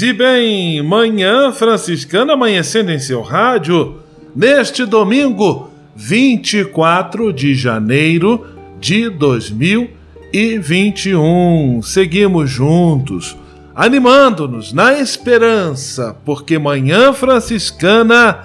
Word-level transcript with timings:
E 0.00 0.12
bem, 0.12 0.80
manhã 0.80 1.50
franciscana 1.50 2.34
amanhecendo 2.34 2.92
em 2.92 3.00
seu 3.00 3.20
rádio, 3.20 3.96
neste 4.36 4.86
domingo, 4.86 5.72
24 5.96 7.32
de 7.32 7.52
janeiro 7.54 8.46
de 8.78 9.10
2021. 9.10 11.82
Seguimos 11.82 12.48
juntos, 12.48 13.36
animando-nos 13.74 14.72
na 14.72 15.00
esperança, 15.00 16.16
porque 16.24 16.60
manhã 16.60 17.12
franciscana 17.12 18.44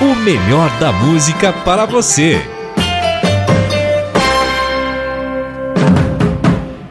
O 0.00 0.14
melhor 0.14 0.70
da 0.78 0.92
música 0.92 1.52
para 1.52 1.84
você. 1.84 2.40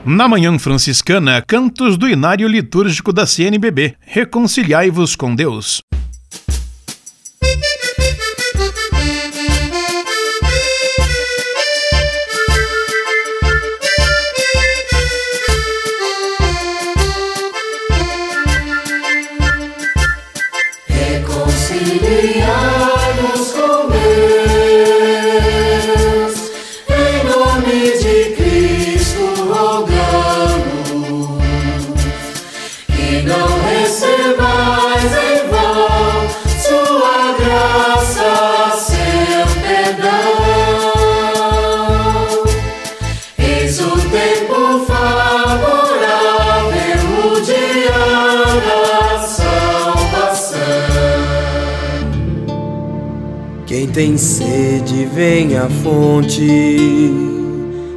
Na 0.06 0.28
Manhã 0.28 0.60
Franciscana, 0.60 1.42
cantos 1.48 1.98
do 1.98 2.10
Inário 2.10 2.50
Litúrgico 2.50 3.14
da 3.14 3.26
CNBB. 3.26 3.96
Reconciliai-vos 4.02 5.16
com 5.16 5.34
Deus. 5.34 5.82
Tem 53.98 54.16
sede, 54.16 55.10
vem 55.12 55.58
à 55.58 55.68
fonte. 55.82 57.12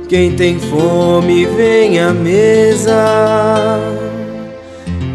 Quem 0.09 0.33
tem 0.33 0.59
fome, 0.59 1.45
vem 1.45 2.01
à 2.01 2.11
mesa. 2.11 3.79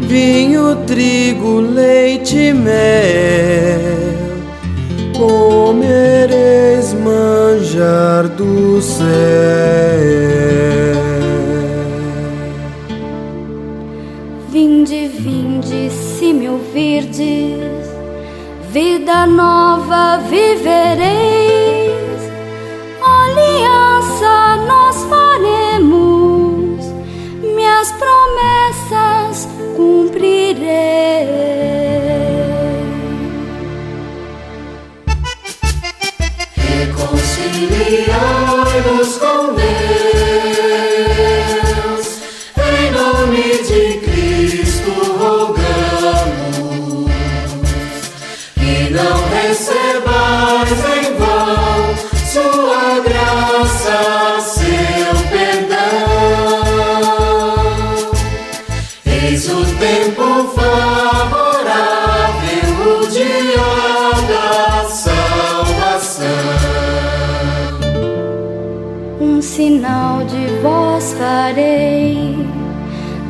Vinho, 0.02 0.76
trigo, 0.86 1.58
leite, 1.58 2.52
mel. 2.52 3.80
Comereis 5.18 6.94
manjar 6.94 8.28
do 8.28 8.80
céu. 8.80 9.06
Vinde, 14.52 15.08
vinde, 15.08 15.90
se 15.90 16.32
me 16.32 16.48
ouvirdes 16.48 17.65
vida 18.76 19.24
nova 19.26 20.18
vivereis, 20.28 21.35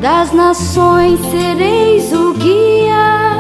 das 0.01 0.33
nações 0.33 1.19
sereis 1.31 2.13
o 2.13 2.35
guia 2.35 3.37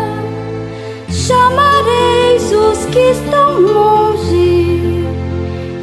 chamareis 1.11 2.51
os 2.53 2.87
que 2.87 3.11
estão 3.11 3.61
longe 3.61 5.05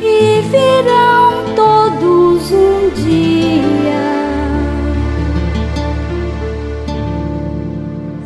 e 0.01 0.41
virão 0.49 1.43
todos 1.55 2.51
um 2.51 2.89
dia. 2.95 3.53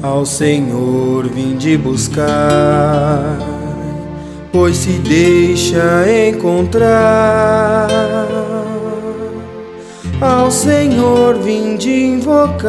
Ao 0.01 0.25
Senhor 0.25 1.27
vim 1.27 1.57
de 1.57 1.77
buscar, 1.77 3.39
pois 4.51 4.77
se 4.77 4.91
deixa 4.99 6.05
encontrar. 6.29 7.87
Ao 10.19 10.49
Senhor 10.49 11.35
vim 11.35 11.75
de 11.75 11.91
invocar, 12.05 12.65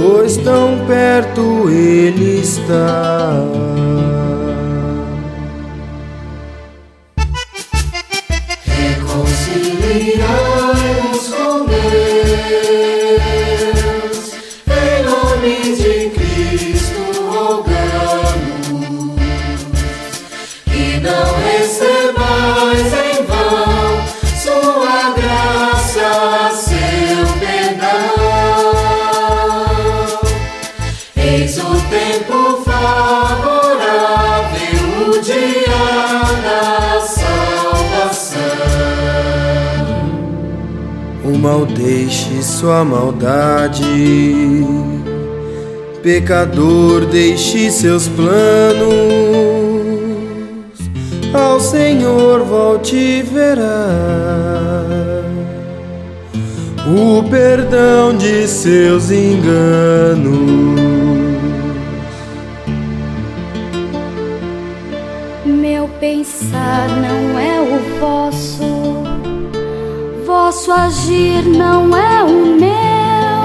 pois 0.00 0.36
tão 0.36 0.78
perto 0.86 1.68
Ele 1.68 2.40
está. 2.40 3.32
Deixe 41.66 42.42
sua 42.42 42.84
maldade, 42.84 43.84
pecador 46.02 47.06
deixe 47.06 47.70
seus 47.70 48.08
planos, 48.08 48.88
ao 51.32 51.60
Senhor 51.60 52.44
volte 52.44 53.22
verá. 53.22 54.38
O 56.90 57.22
perdão 57.28 58.16
de 58.16 58.48
seus 58.48 59.10
enganos. 59.10 60.38
Meu 65.44 65.86
pensar 66.00 66.88
não 66.88 67.38
é 67.38 67.60
o 67.60 68.00
vosso, 68.00 68.57
vosso 70.48 70.72
agir 70.72 71.44
não 71.44 71.94
é 71.94 72.24
o 72.24 72.56
meu. 72.56 73.38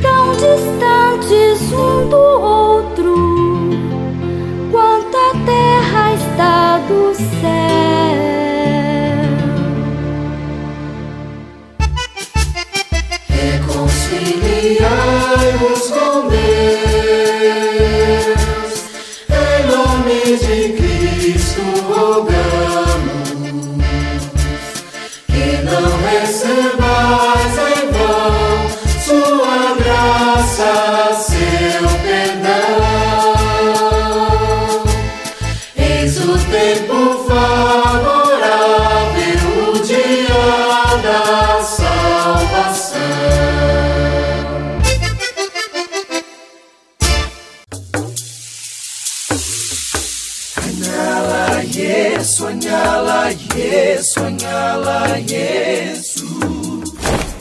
Tão 0.00 0.30
distantes 0.34 1.72
um 1.72 2.08
do 2.08 2.16
outro, 2.16 2.43
Yesu, 53.56 54.20
anyala 54.20 55.16
Yesu. 55.26 56.03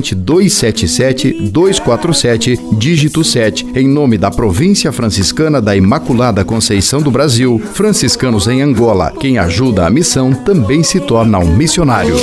277 0.00 1.50
247, 1.50 2.58
dígito 2.72 3.22
7, 3.22 3.66
em 3.74 3.86
nome 3.86 4.18
da 4.18 4.30
Província 4.30 4.90
Franciscana 4.90 5.60
da 5.60 5.76
Imaculada 5.76 6.44
Conceição 6.44 7.02
do 7.02 7.10
Brasil, 7.10 7.60
franciscanos 7.72 8.48
em 8.48 8.62
Angola. 8.62 9.12
Quem 9.20 9.38
ajuda 9.38 9.86
a 9.86 9.90
missão 9.90 10.32
também 10.32 10.82
se 10.82 11.00
torna 11.00 11.38
um 11.38 11.54
missionário. 11.54 12.16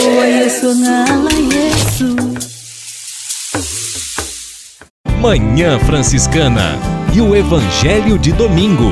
Manhã 5.20 5.80
Franciscana 5.80 6.80
e 7.14 7.22
o 7.22 7.36
Evangelho 7.36 8.18
de 8.18 8.32
Domingo. 8.32 8.92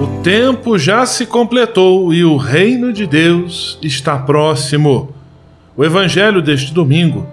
O 0.00 0.22
tempo 0.22 0.78
já 0.78 1.04
se 1.04 1.26
completou 1.26 2.12
e 2.14 2.24
o 2.24 2.36
reino 2.36 2.92
de 2.92 3.06
Deus 3.06 3.78
está 3.82 4.16
próximo. 4.18 5.14
O 5.76 5.84
evangelho 5.84 6.42
deste 6.42 6.72
domingo 6.74 7.26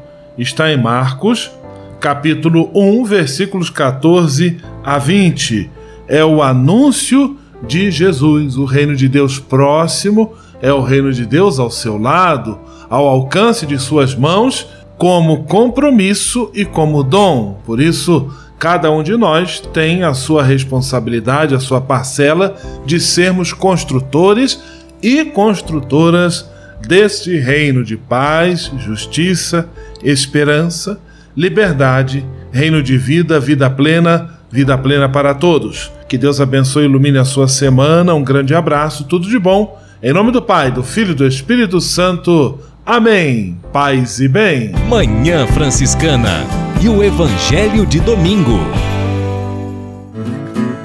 está 0.44 0.72
em 0.72 0.82
Marcos, 0.82 1.52
capítulo 2.00 2.72
1, 2.74 3.04
versículos 3.04 3.70
14 3.70 4.58
a 4.84 4.98
20. 4.98 5.70
É 6.08 6.24
o 6.24 6.42
anúncio 6.42 7.38
de 7.68 7.92
Jesus, 7.92 8.56
o 8.56 8.64
reino 8.64 8.96
de 8.96 9.10
Deus 9.10 9.38
próximo, 9.38 10.34
é 10.62 10.72
o 10.72 10.82
reino 10.82 11.12
de 11.12 11.26
Deus 11.26 11.60
ao 11.60 11.70
seu 11.70 11.98
lado, 11.98 12.58
ao 12.90 13.06
alcance 13.06 13.66
de 13.66 13.78
suas 13.78 14.16
mãos, 14.16 14.68
como 14.98 15.44
compromisso 15.44 16.50
e 16.54 16.64
como 16.64 17.04
dom. 17.04 17.60
Por 17.66 17.82
isso, 17.82 18.34
cada 18.58 18.90
um 18.92 19.04
de 19.04 19.16
nós 19.18 19.60
tem 19.74 20.04
a 20.04 20.14
sua 20.14 20.42
responsabilidade, 20.42 21.54
a 21.54 21.60
sua 21.60 21.82
parcela 21.82 22.56
de 22.86 23.00
sermos 23.00 23.52
construtores 23.52 24.62
e 25.02 25.26
construtoras 25.26 26.50
deste 26.88 27.38
reino 27.38 27.84
de 27.84 27.98
paz, 27.98 28.72
justiça, 28.80 29.70
esperança, 30.04 31.00
liberdade, 31.36 32.26
reino 32.52 32.82
de 32.82 32.98
vida, 32.98 33.40
vida 33.40 33.70
plena, 33.70 34.40
vida 34.52 34.78
plena 34.78 35.08
para 35.08 35.34
todos. 35.34 35.92
Que 36.08 36.18
Deus 36.18 36.42
abençoe 36.42 36.84
e 36.84 36.86
ilumine 36.86 37.18
a 37.18 37.26
sua 37.26 37.48
semana. 37.48 38.14
Um 38.14 38.24
grande 38.24 38.54
abraço, 38.54 39.04
tudo 39.04 39.28
de 39.28 39.38
bom. 39.38 39.80
Em 40.02 40.14
nome 40.14 40.32
do 40.32 40.42
Pai, 40.42 40.72
do 40.72 40.84
Filho 40.84 41.12
e 41.12 41.16
do 41.16 41.28
Espírito 41.28 41.80
Santo. 41.80 42.60
Amém. 42.86 43.58
Paz 43.72 44.20
e 44.20 44.28
bem. 44.28 44.72
Manhã 44.88 45.46
Franciscana 45.48 46.46
e 46.82 46.90
o 46.90 47.04
Evangelho 47.04 47.86
de 47.86 48.00
Domingo. 48.00 48.60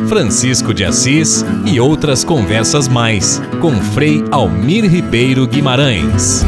Francisco 0.08 0.74
de 0.74 0.84
Assis 0.84 1.44
e 1.64 1.80
outras 1.80 2.24
conversas 2.24 2.88
mais 2.88 3.40
com 3.60 3.72
Frei 3.72 4.22
Almir 4.30 4.84
Ribeiro 4.84 5.46
Guimarães. 5.46 6.44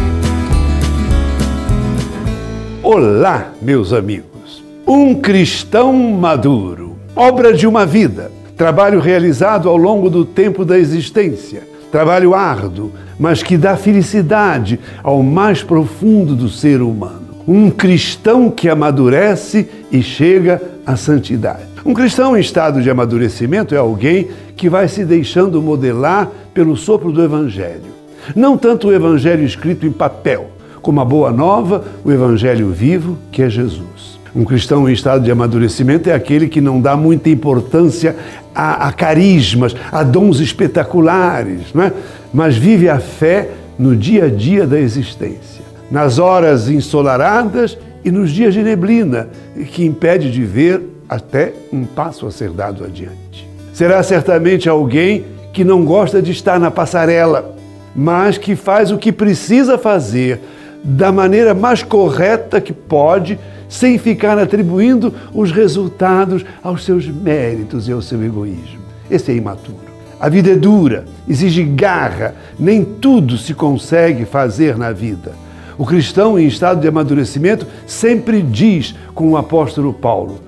Olá, 2.88 3.52
meus 3.60 3.92
amigos. 3.92 4.62
Um 4.86 5.12
cristão 5.12 5.92
maduro. 5.92 6.96
Obra 7.16 7.52
de 7.52 7.66
uma 7.66 7.84
vida. 7.84 8.30
Trabalho 8.56 9.00
realizado 9.00 9.68
ao 9.68 9.76
longo 9.76 10.08
do 10.08 10.24
tempo 10.24 10.64
da 10.64 10.78
existência. 10.78 11.64
Trabalho 11.90 12.32
árduo, 12.32 12.92
mas 13.18 13.42
que 13.42 13.56
dá 13.56 13.76
felicidade 13.76 14.78
ao 15.02 15.20
mais 15.20 15.64
profundo 15.64 16.36
do 16.36 16.48
ser 16.48 16.80
humano. 16.80 17.42
Um 17.48 17.70
cristão 17.70 18.52
que 18.52 18.68
amadurece 18.68 19.68
e 19.90 20.00
chega 20.00 20.62
à 20.86 20.94
santidade. 20.94 21.66
Um 21.84 21.92
cristão 21.92 22.36
em 22.36 22.40
estado 22.40 22.80
de 22.80 22.88
amadurecimento 22.88 23.74
é 23.74 23.78
alguém 23.78 24.28
que 24.56 24.68
vai 24.68 24.86
se 24.86 25.04
deixando 25.04 25.60
modelar 25.60 26.30
pelo 26.54 26.76
sopro 26.76 27.10
do 27.10 27.20
Evangelho. 27.20 27.96
Não 28.36 28.56
tanto 28.56 28.86
o 28.86 28.92
Evangelho 28.92 29.44
escrito 29.44 29.84
em 29.84 29.92
papel, 29.92 30.52
como 30.86 31.00
a 31.00 31.04
Boa 31.04 31.32
Nova, 31.32 31.84
o 32.04 32.12
Evangelho 32.12 32.70
vivo, 32.70 33.18
que 33.32 33.42
é 33.42 33.50
Jesus. 33.50 34.20
Um 34.32 34.44
cristão 34.44 34.88
em 34.88 34.92
estado 34.92 35.24
de 35.24 35.32
amadurecimento 35.32 36.08
é 36.08 36.12
aquele 36.12 36.46
que 36.46 36.60
não 36.60 36.80
dá 36.80 36.96
muita 36.96 37.28
importância 37.28 38.14
a, 38.54 38.86
a 38.86 38.92
carismas, 38.92 39.74
a 39.90 40.04
dons 40.04 40.38
espetaculares, 40.38 41.74
não 41.74 41.82
é? 41.82 41.92
mas 42.32 42.56
vive 42.56 42.88
a 42.88 43.00
fé 43.00 43.50
no 43.76 43.96
dia 43.96 44.26
a 44.26 44.28
dia 44.28 44.64
da 44.64 44.78
existência, 44.78 45.64
nas 45.90 46.20
horas 46.20 46.68
ensolaradas 46.68 47.76
e 48.04 48.12
nos 48.12 48.30
dias 48.30 48.54
de 48.54 48.62
neblina, 48.62 49.28
que 49.72 49.84
impede 49.84 50.30
de 50.30 50.44
ver 50.44 50.80
até 51.08 51.52
um 51.72 51.84
passo 51.84 52.28
a 52.28 52.30
ser 52.30 52.50
dado 52.50 52.84
adiante. 52.84 53.48
Será 53.72 54.00
certamente 54.04 54.68
alguém 54.68 55.24
que 55.52 55.64
não 55.64 55.84
gosta 55.84 56.22
de 56.22 56.30
estar 56.30 56.60
na 56.60 56.70
passarela, 56.70 57.56
mas 57.92 58.38
que 58.38 58.54
faz 58.54 58.92
o 58.92 58.98
que 58.98 59.10
precisa 59.10 59.76
fazer 59.76 60.40
da 60.86 61.10
maneira 61.10 61.52
mais 61.52 61.82
correta 61.82 62.60
que 62.60 62.72
pode, 62.72 63.38
sem 63.68 63.98
ficar 63.98 64.38
atribuindo 64.38 65.12
os 65.34 65.50
resultados 65.50 66.44
aos 66.62 66.84
seus 66.84 67.08
méritos 67.08 67.88
e 67.88 67.92
ao 67.92 68.00
seu 68.00 68.24
egoísmo. 68.24 68.78
Esse 69.10 69.32
é 69.32 69.34
imaturo. 69.34 69.96
A 70.20 70.28
vida 70.28 70.52
é 70.52 70.54
dura, 70.54 71.04
exige 71.28 71.64
garra, 71.64 72.36
nem 72.56 72.84
tudo 72.84 73.36
se 73.36 73.52
consegue 73.52 74.24
fazer 74.24 74.78
na 74.78 74.92
vida. 74.92 75.32
O 75.76 75.84
cristão 75.84 76.38
em 76.38 76.46
estado 76.46 76.80
de 76.80 76.88
amadurecimento 76.88 77.66
sempre 77.86 78.40
diz 78.40 78.94
com 79.12 79.32
o 79.32 79.36
apóstolo 79.36 79.92
Paulo: 79.92 80.40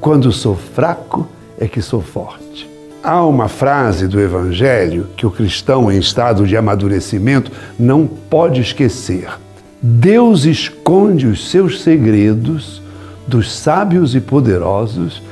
quando 0.00 0.32
sou 0.32 0.56
fraco 0.56 1.26
é 1.58 1.68
que 1.68 1.80
sou 1.80 2.02
forte. 2.02 2.68
Há 3.02 3.24
uma 3.24 3.48
frase 3.48 4.08
do 4.08 4.20
Evangelho 4.20 5.06
que 5.16 5.24
o 5.24 5.30
cristão 5.30 5.90
em 5.90 5.98
estado 5.98 6.46
de 6.46 6.56
amadurecimento 6.56 7.52
não 7.78 8.06
pode 8.06 8.60
esquecer. 8.60 9.43
Deus 9.86 10.46
esconde 10.46 11.26
os 11.26 11.50
seus 11.50 11.82
segredos 11.82 12.80
dos 13.26 13.52
sábios 13.52 14.14
e 14.14 14.20
poderosos 14.20 15.22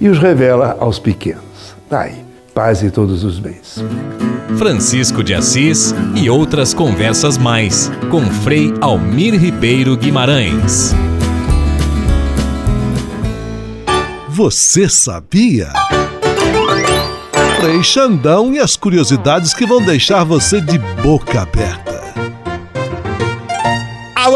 e 0.00 0.08
os 0.08 0.16
revela 0.16 0.76
aos 0.78 1.00
pequenos. 1.00 1.74
Daí, 1.90 2.12
tá 2.12 2.20
paz 2.54 2.84
e 2.84 2.90
todos 2.92 3.24
os 3.24 3.40
bens. 3.40 3.82
Francisco 4.56 5.24
de 5.24 5.34
Assis 5.34 5.92
e 6.14 6.30
outras 6.30 6.72
conversas 6.72 7.36
mais 7.36 7.90
com 8.08 8.22
Frei 8.30 8.72
Almir 8.80 9.34
Ribeiro 9.34 9.96
Guimarães. 9.96 10.94
Você 14.28 14.88
sabia? 14.88 15.72
Frei 17.60 17.82
Xandão 17.82 18.54
e 18.54 18.60
as 18.60 18.76
curiosidades 18.76 19.52
que 19.52 19.66
vão 19.66 19.84
deixar 19.84 20.22
você 20.22 20.60
de 20.60 20.78
boca 21.02 21.40
aberta. 21.40 21.85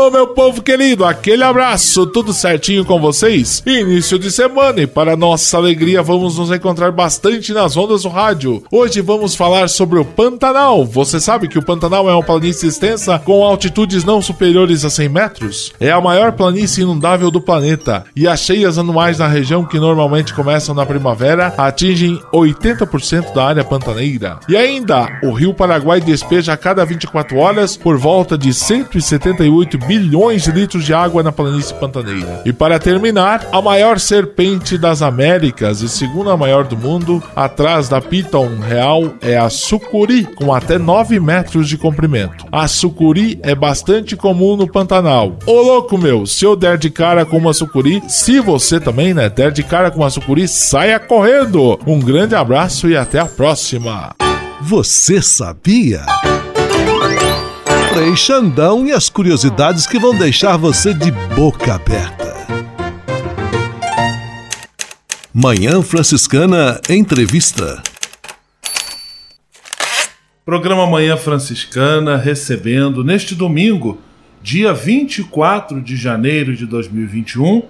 Alô, 0.01 0.11
meu 0.11 0.29
povo 0.29 0.63
querido, 0.63 1.05
aquele 1.05 1.45
abraço, 1.45 2.07
tudo 2.07 2.33
certinho 2.33 2.87
com 2.87 2.99
vocês? 2.99 3.63
Início 3.67 4.19
de 4.19 4.31
semana 4.31 4.81
e 4.81 4.87
para 4.87 5.15
nossa 5.15 5.59
alegria 5.59 6.03
vamos 6.03 6.39
nos 6.39 6.51
encontrar 6.51 6.91
bastante 6.91 7.53
nas 7.53 7.77
ondas 7.77 8.05
do 8.05 8.09
rádio. 8.09 8.65
Hoje 8.73 9.03
vamos 9.03 9.35
falar 9.35 9.69
sobre 9.69 9.99
o 9.99 10.05
Pantanal. 10.05 10.87
Você 10.87 11.21
sabe 11.21 11.49
que 11.49 11.59
o 11.59 11.63
Pantanal 11.63 12.09
é 12.09 12.15
uma 12.15 12.23
planície 12.23 12.67
extensa 12.67 13.19
com 13.19 13.45
altitudes 13.45 14.03
não 14.03 14.23
superiores 14.23 14.87
a 14.87 14.91
100 14.91 15.09
metros? 15.11 15.73
É 15.79 15.91
a 15.91 16.01
maior 16.01 16.33
planície 16.33 16.81
inundável 16.81 17.31
do 17.31 17.39
planeta 17.41 18.07
e 18.17 18.27
as 18.27 18.41
cheias 18.41 18.79
anuais 18.79 19.19
na 19.19 19.29
região 19.29 19.67
que 19.67 19.79
normalmente 19.79 20.33
começam 20.33 20.75
na 20.75 20.87
primavera 20.87 21.53
atingem 21.59 22.19
80% 22.33 23.35
da 23.35 23.45
área 23.45 23.65
pantaneira. 23.65 24.41
E 24.49 24.57
ainda, 24.57 25.21
o 25.23 25.31
Rio 25.31 25.53
Paraguai 25.53 26.01
despeja 26.01 26.55
a 26.55 26.57
cada 26.57 26.87
24 26.87 27.37
horas 27.37 27.77
por 27.77 27.99
volta 27.99 28.39
de 28.39 28.55
178 28.55 29.77
bilhões 29.77 29.90
de 29.99 30.53
litros 30.53 30.85
de 30.85 30.95
água 30.95 31.23
na 31.23 31.33
planície 31.33 31.75
pantaneira. 31.75 32.43
E 32.45 32.53
para 32.53 32.79
terminar, 32.79 33.47
a 33.51 33.61
maior 33.61 33.99
serpente 33.99 34.79
das 34.79 35.03
Américas 35.03 35.81
e 35.81 35.89
segunda 35.89 36.37
maior 36.37 36.65
do 36.65 36.77
mundo, 36.77 37.23
atrás 37.35 37.89
da 37.89 38.01
Piton 38.01 38.59
real, 38.61 39.15
é 39.21 39.37
a 39.37 39.51
sucuri, 39.51 40.25
com 40.25 40.55
até 40.55 40.79
9 40.79 41.19
metros 41.19 41.69
de 41.69 41.77
comprimento. 41.77 42.47
A 42.53 42.69
sucuri 42.69 43.41
é 43.43 43.55
bastante 43.55 44.17
comum 44.17 44.57
no 44.57 44.69
Pantanal. 44.71 45.37
Ô 45.47 45.61
louco 45.61 45.99
meu, 45.99 46.27
se 46.27 46.45
eu 46.45 46.55
der 46.55 46.79
de 46.79 46.91
cara 46.91 47.25
com 47.25 47.39
uma 47.39 47.53
sucuri, 47.53 48.03
se 48.09 48.41
você 48.41 48.79
também, 48.79 49.13
né, 49.13 49.29
der 49.29 49.51
de 49.51 49.63
cara 49.63 49.91
com 49.91 50.01
uma 50.01 50.11
sucuri, 50.11 50.47
saia 50.47 50.99
correndo! 50.99 51.79
Um 51.87 51.99
grande 51.99 52.35
abraço 52.35 52.89
e 52.89 52.97
até 52.97 53.19
a 53.19 53.27
próxima! 53.27 54.15
Você 54.63 55.23
sabia? 55.23 56.05
Frei 57.93 58.15
Xandão 58.15 58.87
e 58.87 58.93
as 58.93 59.09
curiosidades 59.09 59.85
que 59.85 59.99
vão 59.99 60.17
deixar 60.17 60.57
você 60.57 60.95
de 60.95 61.11
boca 61.35 61.75
aberta. 61.75 62.37
Manhã 65.35 65.83
Franciscana 65.83 66.81
Entrevista. 66.89 67.83
Programa 70.47 70.87
Manhã 70.87 71.17
Franciscana 71.17 72.17
recebendo 72.17 73.03
neste 73.03 73.35
domingo, 73.35 73.99
dia 74.41 74.73
24 74.73 75.83
de 75.83 75.97
janeiro 75.97 76.55
de 76.55 76.67
2021, 76.67 77.65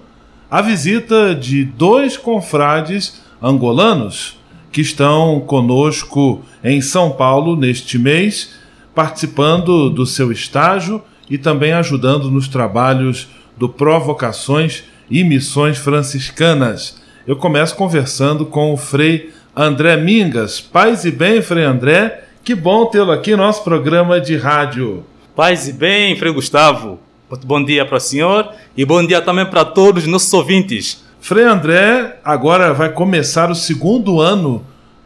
a 0.50 0.60
visita 0.60 1.34
de 1.34 1.64
dois 1.64 2.18
confrades 2.18 3.22
angolanos 3.42 4.38
que 4.70 4.82
estão 4.82 5.40
conosco 5.40 6.44
em 6.62 6.82
São 6.82 7.10
Paulo 7.10 7.56
neste 7.56 7.98
mês 7.98 8.59
participando 8.94 9.90
do 9.90 10.04
seu 10.04 10.32
estágio 10.32 11.02
e 11.28 11.38
também 11.38 11.72
ajudando 11.72 12.30
nos 12.30 12.48
trabalhos 12.48 13.28
do 13.56 13.68
Provocações 13.68 14.84
e 15.10 15.22
Missões 15.22 15.78
Franciscanas. 15.78 17.00
Eu 17.26 17.36
começo 17.36 17.76
conversando 17.76 18.46
com 18.46 18.72
o 18.72 18.76
Frei 18.76 19.30
André 19.54 19.96
Mingas. 19.96 20.60
Paz 20.60 21.04
e 21.04 21.10
bem, 21.10 21.42
Frei 21.42 21.64
André. 21.64 22.24
Que 22.42 22.54
bom 22.54 22.86
tê-lo 22.86 23.12
aqui 23.12 23.32
no 23.32 23.38
nosso 23.38 23.62
programa 23.62 24.20
de 24.20 24.36
rádio. 24.36 25.04
Paz 25.36 25.68
e 25.68 25.72
bem, 25.72 26.16
Frei 26.16 26.32
Gustavo. 26.32 26.98
Bom 27.44 27.62
dia 27.64 27.84
para 27.84 27.98
o 27.98 28.00
senhor 28.00 28.50
e 28.76 28.84
bom 28.84 29.06
dia 29.06 29.20
também 29.20 29.46
para 29.46 29.64
todos 29.64 30.02
os 30.04 30.10
nossos 30.10 30.32
ouvintes. 30.32 31.04
Frei 31.20 31.44
André 31.44 32.18
agora 32.24 32.72
vai 32.72 32.90
começar 32.90 33.50
o 33.50 33.54
segundo 33.54 34.20
ano 34.20 34.64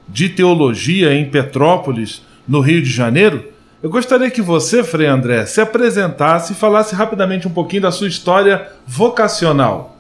de 0.08 0.28
teologia 0.28 1.12
em 1.12 1.28
Petrópolis, 1.28 2.22
no 2.46 2.60
Rio 2.60 2.80
de 2.80 2.88
Janeiro. 2.90 3.44
Eu 3.84 3.90
gostaria 3.90 4.30
que 4.30 4.40
você, 4.40 4.82
Frei 4.82 5.06
André, 5.06 5.44
se 5.44 5.60
apresentasse 5.60 6.54
e 6.54 6.56
falasse 6.56 6.94
rapidamente 6.94 7.46
um 7.46 7.50
pouquinho 7.50 7.82
da 7.82 7.92
sua 7.92 8.08
história 8.08 8.66
vocacional. 8.86 9.94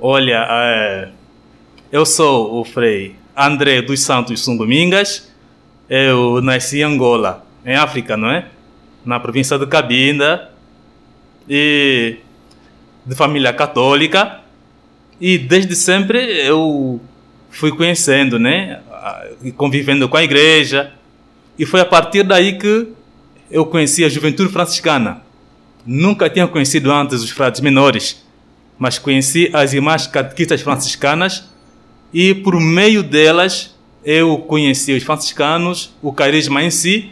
Olha, 0.00 0.44
é, 0.50 1.08
eu 1.92 2.04
sou 2.04 2.60
o 2.60 2.64
Frei 2.64 3.14
André 3.36 3.80
dos 3.80 4.00
Santos 4.00 4.44
São 4.44 4.56
Domingas. 4.56 5.32
Eu 5.88 6.42
nasci 6.42 6.80
em 6.80 6.82
Angola, 6.82 7.46
em 7.64 7.76
África, 7.76 8.16
não 8.16 8.28
é? 8.28 8.46
Na 9.04 9.20
província 9.20 9.56
de 9.56 9.68
Cabinda. 9.68 10.50
E 11.48 12.16
de 13.06 13.14
família 13.14 13.52
católica. 13.52 14.40
E 15.20 15.38
desde 15.38 15.76
sempre 15.76 16.18
eu 16.44 17.00
fui 17.50 17.70
conhecendo, 17.70 18.36
né? 18.36 18.80
Convivendo 19.56 20.08
com 20.08 20.16
a 20.16 20.24
igreja. 20.24 20.92
E 21.56 21.64
foi 21.64 21.80
a 21.80 21.84
partir 21.84 22.24
daí 22.24 22.58
que 22.58 22.97
eu 23.50 23.66
conheci 23.66 24.04
a 24.04 24.08
juventude 24.08 24.52
franciscana. 24.52 25.22
Nunca 25.86 26.28
tinha 26.28 26.46
conhecido 26.46 26.92
antes 26.92 27.22
os 27.22 27.30
frades 27.30 27.60
menores, 27.60 28.22
mas 28.78 28.98
conheci 28.98 29.50
as 29.52 29.72
irmãs 29.72 30.06
catequistas 30.06 30.60
franciscanas 30.60 31.44
e 32.12 32.34
por 32.34 32.60
meio 32.60 33.02
delas 33.02 33.74
eu 34.04 34.38
conheci 34.38 34.92
os 34.92 35.02
franciscanos, 35.02 35.94
o 36.02 36.12
carisma 36.12 36.62
em 36.62 36.70
si 36.70 37.10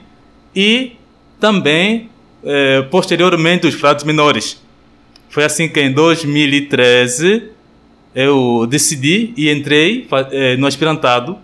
e 0.55 0.93
também 1.41 2.09
eh, 2.45 2.83
posteriormente 2.91 3.67
os 3.67 3.75
frades 3.75 4.05
menores. 4.05 4.61
Foi 5.29 5.45
assim 5.45 5.69
que 5.69 5.81
em 5.81 5.93
2013 5.93 7.51
eu 8.15 8.67
decidi 8.69 9.35
e 9.37 9.51
entrei 9.51 10.07
eh, 10.31 10.57
no 10.57 10.67
aspirantado 10.67 11.39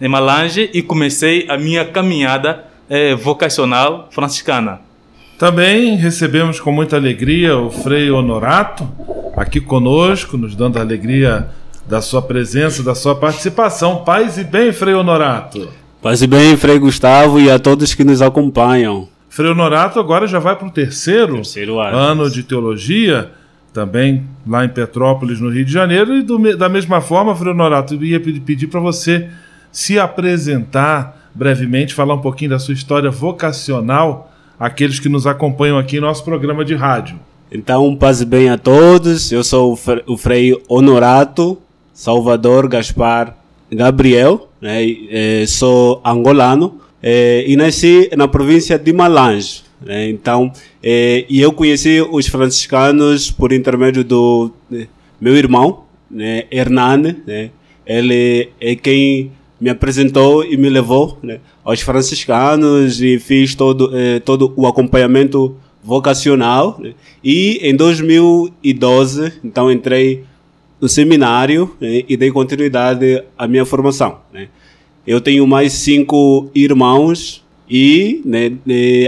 em 0.00 0.08
Malange 0.08 0.70
e 0.72 0.80
comecei 0.80 1.44
a 1.48 1.58
minha 1.58 1.84
caminhada 1.84 2.67
é, 2.88 3.14
vocacional 3.14 4.08
franciscana. 4.10 4.80
Também 5.38 5.96
recebemos 5.96 6.58
com 6.58 6.72
muita 6.72 6.96
alegria 6.96 7.56
o 7.56 7.70
Frei 7.70 8.10
Honorato 8.10 8.88
aqui 9.36 9.60
conosco, 9.60 10.36
nos 10.36 10.56
dando 10.56 10.78
a 10.78 10.80
alegria 10.80 11.48
da 11.86 12.02
sua 12.02 12.20
presença, 12.20 12.82
da 12.82 12.94
sua 12.94 13.14
participação. 13.14 14.04
Paz 14.04 14.36
e 14.36 14.44
bem, 14.44 14.72
Frei 14.72 14.94
Honorato. 14.94 15.68
Paz 16.02 16.22
e 16.22 16.26
bem, 16.26 16.56
Frei 16.56 16.78
Gustavo 16.78 17.40
e 17.40 17.50
a 17.50 17.58
todos 17.58 17.94
que 17.94 18.04
nos 18.04 18.20
acompanham. 18.20 19.08
Frei 19.28 19.50
Honorato 19.50 20.00
agora 20.00 20.26
já 20.26 20.38
vai 20.38 20.56
para 20.56 20.66
o 20.66 20.70
terceiro, 20.70 21.36
terceiro 21.36 21.78
ano. 21.78 21.96
ano 21.96 22.30
de 22.30 22.42
teologia, 22.42 23.30
também 23.72 24.24
lá 24.46 24.64
em 24.64 24.68
Petrópolis, 24.68 25.40
no 25.40 25.50
Rio 25.50 25.64
de 25.64 25.72
Janeiro. 25.72 26.16
E 26.16 26.22
do, 26.22 26.56
da 26.56 26.68
mesma 26.68 27.00
forma, 27.00 27.34
Frei 27.34 27.52
Honorato, 27.52 27.94
eu 27.94 28.02
ia 28.02 28.20
pedir 28.20 28.66
para 28.66 28.80
você 28.80 29.28
se 29.70 29.98
apresentar 29.98 31.17
brevemente, 31.38 31.94
falar 31.94 32.14
um 32.14 32.20
pouquinho 32.20 32.50
da 32.50 32.58
sua 32.58 32.74
história 32.74 33.10
vocacional, 33.10 34.32
aqueles 34.58 34.98
que 34.98 35.08
nos 35.08 35.24
acompanham 35.24 35.78
aqui 35.78 35.98
em 35.98 36.00
nosso 36.00 36.24
programa 36.24 36.64
de 36.64 36.74
rádio. 36.74 37.16
Então, 37.50 37.94
paz 37.94 38.22
bem 38.24 38.50
a 38.50 38.58
todos. 38.58 39.30
Eu 39.30 39.44
sou 39.44 39.78
o 40.06 40.16
Frei 40.16 40.60
Honorato 40.68 41.56
Salvador 41.94 42.68
Gaspar 42.68 43.36
Gabriel, 43.70 44.48
né? 44.60 44.84
É, 45.10 45.44
sou 45.46 46.00
angolano 46.04 46.80
é, 47.00 47.44
e 47.46 47.56
nasci 47.56 48.10
na 48.16 48.26
província 48.26 48.76
de 48.76 48.92
Malange. 48.92 49.62
Né? 49.80 50.10
Então, 50.10 50.52
é, 50.82 51.24
e 51.28 51.40
eu 51.40 51.52
conheci 51.52 52.00
os 52.10 52.26
franciscanos 52.26 53.30
por 53.30 53.52
intermédio 53.52 54.02
do 54.02 54.50
né, 54.68 54.88
meu 55.20 55.36
irmão, 55.36 55.84
né? 56.10 56.44
Hernani. 56.50 57.16
Né? 57.24 57.50
Ele 57.86 58.50
é 58.60 58.74
quem 58.74 59.30
me 59.60 59.70
apresentou 59.70 60.44
e 60.44 60.56
me 60.56 60.68
levou 60.68 61.18
né? 61.22 61.40
aos 61.64 61.80
franciscanos 61.80 63.00
e 63.00 63.18
fiz 63.18 63.54
todo, 63.54 63.90
eh, 63.92 64.20
todo 64.20 64.52
o 64.56 64.66
acompanhamento 64.66 65.56
vocacional. 65.82 66.76
Né? 66.78 66.94
E 67.22 67.58
em 67.62 67.74
2012, 67.74 69.32
então 69.42 69.70
entrei 69.70 70.24
no 70.80 70.88
seminário 70.88 71.74
né? 71.80 72.04
e 72.08 72.16
dei 72.16 72.30
continuidade 72.30 73.22
à 73.36 73.48
minha 73.48 73.64
formação. 73.64 74.18
Né? 74.32 74.48
Eu 75.06 75.20
tenho 75.20 75.46
mais 75.46 75.72
cinco 75.72 76.50
irmãos 76.54 77.44
e 77.68 78.22
né, 78.24 78.52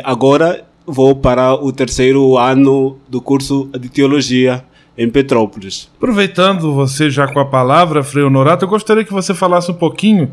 agora 0.02 0.64
vou 0.86 1.14
para 1.14 1.54
o 1.54 1.70
terceiro 1.72 2.36
ano 2.36 2.98
do 3.08 3.20
curso 3.20 3.70
de 3.78 3.88
teologia 3.88 4.64
em 5.00 5.08
Petrópolis. 5.08 5.90
Aproveitando 5.96 6.74
você 6.74 7.08
já 7.08 7.26
com 7.26 7.40
a 7.40 7.46
palavra, 7.46 8.04
Frei 8.04 8.22
Honorato, 8.22 8.66
eu 8.66 8.68
gostaria 8.68 9.02
que 9.02 9.14
você 9.14 9.32
falasse 9.32 9.70
um 9.70 9.74
pouquinho 9.74 10.32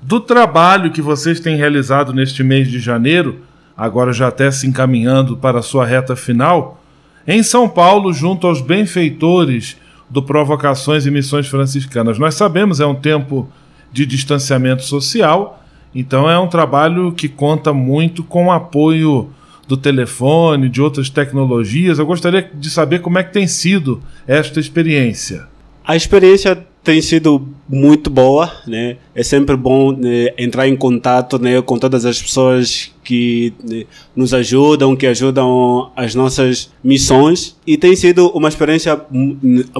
do 0.00 0.20
trabalho 0.20 0.90
que 0.90 1.02
vocês 1.02 1.38
têm 1.38 1.54
realizado 1.54 2.14
neste 2.14 2.42
mês 2.42 2.66
de 2.66 2.78
janeiro, 2.78 3.40
agora 3.76 4.14
já 4.14 4.28
até 4.28 4.50
se 4.50 4.66
encaminhando 4.66 5.36
para 5.36 5.58
a 5.58 5.62
sua 5.62 5.84
reta 5.84 6.16
final, 6.16 6.80
em 7.26 7.42
São 7.42 7.68
Paulo, 7.68 8.10
junto 8.10 8.46
aos 8.46 8.62
benfeitores 8.62 9.76
do 10.08 10.22
Provocações 10.22 11.04
e 11.04 11.10
Missões 11.10 11.46
Franciscanas. 11.46 12.18
Nós 12.18 12.36
sabemos, 12.36 12.80
é 12.80 12.86
um 12.86 12.94
tempo 12.94 13.46
de 13.92 14.06
distanciamento 14.06 14.82
social, 14.82 15.62
então 15.94 16.30
é 16.30 16.38
um 16.38 16.48
trabalho 16.48 17.12
que 17.12 17.28
conta 17.28 17.70
muito 17.70 18.24
com 18.24 18.46
o 18.46 18.52
apoio 18.52 19.30
do 19.66 19.76
telefone, 19.76 20.68
de 20.68 20.80
outras 20.80 21.10
tecnologias. 21.10 21.98
Eu 21.98 22.06
gostaria 22.06 22.50
de 22.54 22.70
saber 22.70 23.00
como 23.00 23.18
é 23.18 23.24
que 23.24 23.32
tem 23.32 23.46
sido 23.46 24.02
esta 24.26 24.60
experiência. 24.60 25.46
A 25.84 25.96
experiência 25.96 26.66
tem 26.86 27.02
sido 27.02 27.48
muito 27.68 28.08
boa, 28.08 28.48
né? 28.64 28.96
É 29.12 29.20
sempre 29.24 29.56
bom 29.56 29.90
né, 29.90 30.28
entrar 30.38 30.68
em 30.68 30.76
contato, 30.76 31.36
né, 31.36 31.60
com 31.60 31.76
todas 31.76 32.06
as 32.06 32.22
pessoas 32.22 32.92
que 33.02 33.52
né, 33.68 33.82
nos 34.14 34.32
ajudam, 34.32 34.94
que 34.94 35.04
ajudam 35.04 35.90
as 35.96 36.14
nossas 36.14 36.70
missões 36.84 37.56
e 37.66 37.76
tem 37.76 37.96
sido 37.96 38.28
uma 38.28 38.48
experiência 38.48 39.00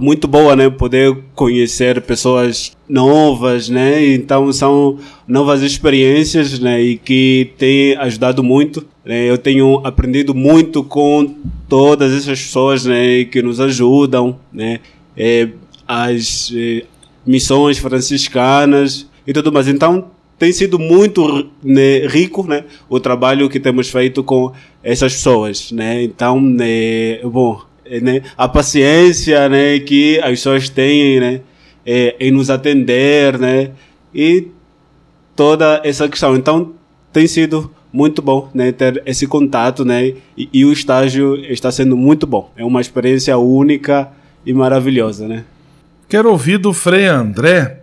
muito 0.00 0.26
boa, 0.26 0.56
né, 0.56 0.68
poder 0.68 1.16
conhecer 1.32 2.02
pessoas 2.02 2.76
novas, 2.88 3.68
né? 3.68 4.04
Então 4.12 4.52
são 4.52 4.98
novas 5.28 5.62
experiências, 5.62 6.58
né, 6.58 6.82
e 6.82 6.98
que 6.98 7.52
têm 7.56 7.96
ajudado 7.98 8.42
muito. 8.42 8.84
Né? 9.04 9.30
Eu 9.30 9.38
tenho 9.38 9.80
aprendido 9.84 10.34
muito 10.34 10.82
com 10.82 11.36
todas 11.68 12.12
essas 12.12 12.42
pessoas, 12.42 12.84
né, 12.84 13.25
que 13.26 13.40
nos 13.42 13.60
ajudam, 13.60 14.40
né? 14.52 14.80
É, 15.16 15.48
as 15.86 16.52
eh, 16.52 16.84
missões 17.26 17.78
franciscanas 17.78 19.06
e 19.26 19.33
tudo 19.33 19.52
mais. 19.52 19.68
Então 19.68 20.11
tem 20.38 20.52
sido 20.52 20.78
muito 20.78 21.50
né, 21.62 22.06
rico 22.06 22.47
né, 22.47 22.64
o 22.88 23.00
trabalho 23.00 23.49
que 23.49 23.59
temos 23.59 23.88
feito 23.88 24.23
com 24.23 24.52
essas 24.83 25.14
pessoas. 25.14 25.73
Né? 25.73 26.02
Então, 26.02 26.40
né, 26.40 27.21
bom, 27.25 27.62
né, 28.02 28.23
a 28.37 28.47
paciência 28.47 29.49
né, 29.49 29.78
que 29.80 30.18
as 30.20 30.31
pessoas 30.31 30.68
têm 30.68 31.20
né, 31.20 31.40
é, 31.85 32.16
em 32.20 32.31
nos 32.31 32.50
atender 32.50 33.38
né, 33.38 33.70
e 34.14 34.48
toda 35.35 35.81
essa 35.85 36.09
questão. 36.09 36.37
Então 36.37 36.74
tem 37.12 37.27
sido 37.27 37.70
muito 37.92 38.20
bom 38.20 38.50
né, 38.53 38.72
ter 38.72 39.03
esse 39.07 39.27
contato 39.27 39.85
né, 39.85 40.12
e, 40.37 40.48
e 40.53 40.64
o 40.66 40.72
estágio 40.72 41.37
está 41.50 41.72
sendo 41.72 41.96
muito 41.96 42.27
bom. 42.27 42.50
É 42.57 42.64
uma 42.64 42.81
experiência 42.81 43.38
única 43.38 44.11
e 44.44 44.53
maravilhosa. 44.53 45.27
Né? 45.27 45.44
Quero 46.09 46.31
ouvir 46.31 46.59
do 46.59 46.73
Frei 46.73 47.07
André 47.07 47.83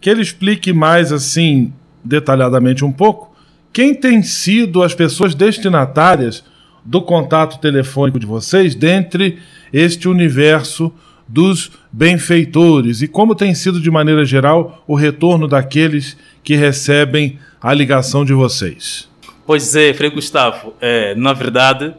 que 0.00 0.10
ele 0.10 0.20
explique 0.20 0.70
mais 0.70 1.10
assim, 1.10 1.72
detalhadamente 2.04 2.84
um 2.84 2.92
pouco, 2.92 3.34
quem 3.72 3.94
tem 3.94 4.22
sido 4.22 4.82
as 4.82 4.94
pessoas 4.94 5.34
destinatárias 5.34 6.44
do 6.84 7.00
contato 7.00 7.58
telefônico 7.58 8.20
de 8.20 8.26
vocês 8.26 8.74
dentre 8.74 9.38
este 9.72 10.06
universo 10.06 10.92
dos 11.26 11.72
benfeitores 11.90 13.00
e 13.00 13.08
como 13.08 13.34
tem 13.34 13.54
sido 13.54 13.80
de 13.80 13.90
maneira 13.90 14.26
geral 14.26 14.84
o 14.86 14.94
retorno 14.94 15.48
daqueles 15.48 16.18
que 16.42 16.54
recebem 16.54 17.38
a 17.58 17.72
ligação 17.72 18.26
de 18.26 18.34
vocês. 18.34 19.08
Pois 19.46 19.74
é, 19.74 19.94
Frei 19.94 20.10
Gustavo, 20.10 20.74
é, 20.82 21.14
na 21.14 21.32
verdade, 21.32 21.94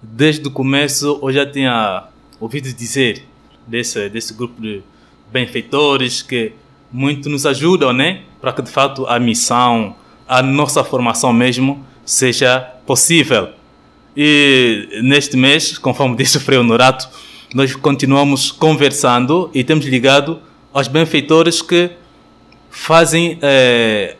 desde 0.00 0.46
o 0.46 0.50
começo 0.50 1.18
eu 1.20 1.32
já 1.32 1.44
tinha 1.44 2.04
ouvido 2.40 2.72
dizer 2.72 3.24
desse, 3.66 4.08
desse 4.08 4.32
grupo 4.32 4.62
de 4.62 4.80
benfeitores 5.32 6.22
que 6.22 6.52
muito 6.92 7.28
nos 7.28 7.46
ajudam, 7.46 7.92
né? 7.92 8.20
Para 8.40 8.52
que 8.52 8.62
de 8.62 8.70
fato 8.70 9.06
a 9.06 9.18
missão, 9.18 9.96
a 10.28 10.42
nossa 10.42 10.84
formação 10.84 11.32
mesmo 11.32 11.84
seja 12.04 12.60
possível. 12.86 13.48
E 14.16 15.00
neste 15.02 15.36
mês, 15.36 15.78
conforme 15.78 16.14
disse 16.16 16.36
o 16.36 16.40
Frei 16.40 16.58
Honorato, 16.58 17.08
nós 17.54 17.74
continuamos 17.74 18.50
conversando 18.50 19.50
e 19.54 19.64
temos 19.64 19.84
ligado 19.86 20.40
aos 20.72 20.88
benfeitores 20.88 21.60
que 21.62 21.90
fazem 22.70 23.38
é, 23.42 24.16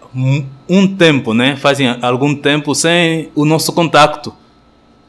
um 0.69 0.87
tempo, 0.87 1.33
né? 1.33 1.57
Fazem 1.57 1.89
algum 2.03 2.35
tempo 2.35 2.75
sem 2.75 3.31
o 3.35 3.45
nosso 3.45 3.73
contacto. 3.73 4.35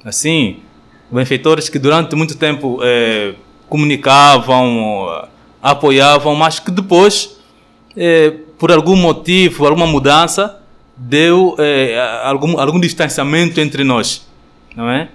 Assim, 0.03 0.57
benfeitores 1.11 1.69
que 1.69 1.77
durante 1.77 2.15
muito 2.15 2.37
tempo 2.37 2.79
é, 2.81 3.33
comunicavam, 3.69 5.27
apoiavam, 5.63 6.35
mas 6.35 6.59
que 6.59 6.69
depois, 6.69 7.37
é, 7.95 8.31
por 8.59 8.69
algum 8.69 8.97
motivo, 8.97 9.65
alguma 9.65 9.87
mudança, 9.87 10.59
deu 10.97 11.55
é, 11.57 12.21
algum, 12.25 12.59
algum 12.59 12.79
distanciamento 12.81 13.61
entre 13.61 13.85
nós, 13.85 14.27
não 14.75 14.89
é? 14.89 15.07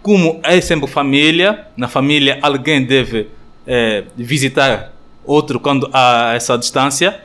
Como 0.00 0.40
é 0.44 0.60
sempre 0.60 0.88
família, 0.88 1.66
na 1.76 1.88
família 1.88 2.38
alguém 2.42 2.84
deve 2.84 3.28
é, 3.66 4.04
visitar 4.16 4.92
outro 5.24 5.58
quando 5.58 5.90
há 5.92 6.32
essa 6.34 6.56
distância, 6.56 7.20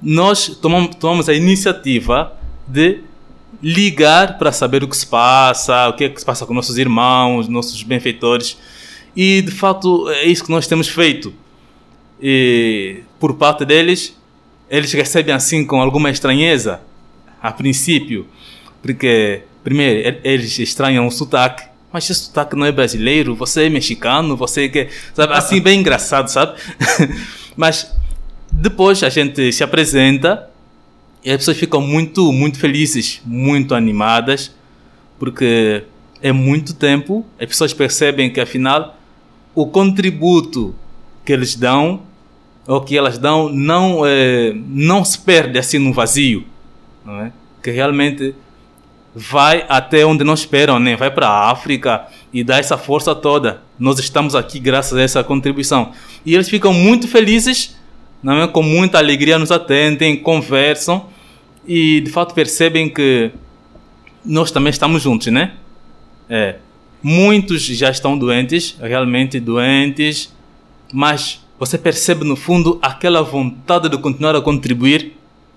nós 0.00 0.58
tomamos, 0.60 0.94
tomamos 0.96 1.28
a 1.28 1.34
iniciativa 1.34 2.34
de 2.66 3.00
ligar 3.62 4.38
para 4.38 4.52
saber 4.52 4.84
o 4.84 4.88
que 4.88 4.96
se 4.96 5.06
passa, 5.06 5.88
o 5.88 5.94
que 5.94 6.04
é 6.04 6.08
que 6.08 6.20
se 6.20 6.26
passa 6.26 6.44
com 6.44 6.52
nossos 6.52 6.76
irmãos, 6.76 7.48
nossos 7.48 7.82
benfeitores. 7.82 8.58
E 9.16 9.42
de 9.42 9.50
fato 9.50 10.08
é 10.10 10.26
isso 10.26 10.44
que 10.44 10.50
nós 10.50 10.66
temos 10.66 10.86
feito 10.86 11.32
e 12.20 13.00
por 13.18 13.34
parte 13.34 13.64
deles, 13.64 14.16
eles 14.70 14.92
recebem 14.92 15.34
assim 15.34 15.64
com 15.64 15.80
alguma 15.80 16.10
estranheza, 16.10 16.80
a 17.40 17.52
princípio, 17.52 18.26
porque, 18.82 19.42
primeiro, 19.62 20.18
eles 20.24 20.58
estranham 20.58 21.06
o 21.06 21.10
sotaque, 21.10 21.64
mas 21.92 22.08
esse 22.10 22.26
sotaque 22.26 22.56
não 22.56 22.66
é 22.66 22.72
brasileiro, 22.72 23.34
você 23.34 23.64
é 23.64 23.68
mexicano, 23.70 24.36
você 24.36 24.68
que. 24.68 24.88
Sabe, 25.14 25.32
assim, 25.32 25.60
bem 25.60 25.80
engraçado, 25.80 26.28
sabe? 26.28 26.58
mas 27.56 27.94
depois 28.52 29.02
a 29.02 29.08
gente 29.08 29.52
se 29.52 29.62
apresenta 29.62 30.48
e 31.24 31.30
as 31.30 31.38
pessoas 31.38 31.56
ficam 31.56 31.80
muito, 31.80 32.32
muito 32.32 32.58
felizes, 32.58 33.20
muito 33.24 33.74
animadas, 33.74 34.54
porque 35.18 35.82
é 36.22 36.32
muito 36.32 36.74
tempo, 36.74 37.24
as 37.40 37.46
pessoas 37.46 37.72
percebem 37.72 38.30
que 38.32 38.40
afinal 38.40 38.96
o 39.54 39.66
contributo 39.66 40.74
que 41.24 41.32
eles 41.32 41.54
dão 41.54 42.02
ou 42.68 42.82
que 42.82 42.96
elas 42.98 43.16
dão 43.16 43.48
não 43.48 44.04
é, 44.04 44.52
não 44.54 45.02
se 45.02 45.18
perde 45.18 45.58
assim 45.58 45.78
no 45.78 45.90
vazio, 45.90 46.44
é? 47.08 47.32
Que 47.62 47.70
realmente 47.70 48.34
vai 49.14 49.64
até 49.70 50.04
onde 50.04 50.22
não 50.22 50.34
esperam, 50.34 50.78
né? 50.78 50.94
Vai 50.94 51.10
para 51.10 51.26
a 51.26 51.50
África 51.50 52.06
e 52.32 52.44
dá 52.44 52.58
essa 52.58 52.76
força 52.76 53.14
toda. 53.14 53.62
Nós 53.78 53.98
estamos 53.98 54.34
aqui 54.34 54.60
graças 54.60 54.98
a 54.98 55.00
essa 55.00 55.24
contribuição 55.24 55.92
e 56.26 56.34
eles 56.34 56.50
ficam 56.50 56.74
muito 56.74 57.08
felizes, 57.08 57.74
é? 58.22 58.46
Com 58.48 58.62
muita 58.62 58.98
alegria 58.98 59.38
nos 59.38 59.50
atendem, 59.50 60.18
conversam 60.18 61.06
e 61.66 62.02
de 62.02 62.10
fato 62.10 62.34
percebem 62.34 62.90
que 62.90 63.30
nós 64.22 64.50
também 64.50 64.70
estamos 64.70 65.02
juntos, 65.02 65.28
né? 65.28 65.52
É. 66.28 66.56
Muitos 67.02 67.62
já 67.62 67.88
estão 67.88 68.18
doentes, 68.18 68.76
realmente 68.78 69.40
doentes, 69.40 70.34
mas 70.92 71.40
você 71.58 71.76
percebe 71.76 72.24
no 72.24 72.36
fundo 72.36 72.78
aquela 72.80 73.22
vontade 73.22 73.88
de 73.88 73.98
continuar 73.98 74.36
a 74.36 74.40
contribuir, 74.40 75.12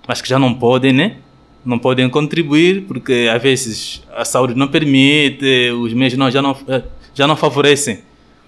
mas 0.08 0.22
que 0.22 0.28
já 0.28 0.40
não 0.40 0.54
podem, 0.54 0.92
né? 0.92 1.18
Não 1.64 1.78
podem 1.78 2.10
contribuir 2.10 2.84
porque 2.88 3.30
às 3.32 3.42
vezes 3.42 4.02
a 4.16 4.26
saúde 4.26 4.56
não 4.56 4.68
permite, 4.68 5.72
os 5.72 5.94
meios 5.94 6.16
não, 6.16 6.32
já, 6.32 6.42
não, 6.42 6.58
eh, 6.68 6.84
já 7.14 7.28
não 7.28 7.36
favorecem. 7.36 8.00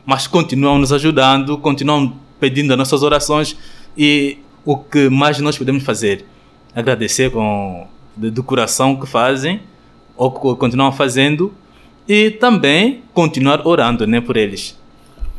mas 0.06 0.28
continuam 0.28 0.78
nos 0.78 0.92
ajudando, 0.92 1.58
continuam 1.58 2.13
pedindo 2.39 2.72
as 2.72 2.78
nossas 2.78 3.04
orações 3.04 3.56
e 3.98 4.38
o 4.66 4.78
que 4.78 5.10
mais 5.10 5.39
nós 5.39 5.58
podemos 5.58 5.84
fazer? 5.84 6.26
Agradecer 6.76 7.30
com 7.32 7.88
do 8.16 8.44
coração 8.44 8.96
que 8.96 9.08
fazem, 9.08 9.62
ou 10.16 10.32
que 10.32 10.60
continuam 10.60 10.92
fazendo, 10.92 11.54
e 12.08 12.30
também 12.30 13.02
continuar 13.13 13.66
orando 13.66 14.06
né, 14.06 14.22
por 14.22 14.38
eles. 14.38 14.78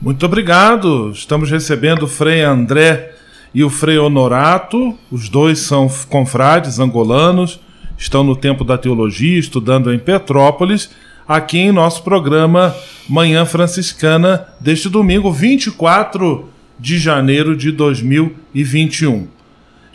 Muito 0.00 0.26
obrigado. 0.26 1.10
Estamos 1.10 1.50
recebendo 1.50 2.02
o 2.02 2.08
Frei 2.08 2.42
André 2.42 3.14
e 3.54 3.62
o 3.62 3.70
Frei 3.70 3.98
Honorato. 3.98 4.98
Os 5.10 5.28
dois 5.28 5.60
são 5.60 5.88
confrades 6.08 6.78
angolanos, 6.78 7.60
estão 7.96 8.24
no 8.24 8.36
tempo 8.36 8.64
da 8.64 8.76
teologia, 8.76 9.38
estudando 9.38 9.94
em 9.94 9.98
Petrópolis, 9.98 10.90
aqui 11.26 11.58
em 11.58 11.72
nosso 11.72 12.02
programa 12.02 12.74
Manhã 13.08 13.46
Franciscana, 13.46 14.46
deste 14.60 14.88
domingo 14.88 15.32
24 15.32 16.50
de 16.78 16.98
janeiro 16.98 17.56
de 17.56 17.70
2021. 17.70 19.28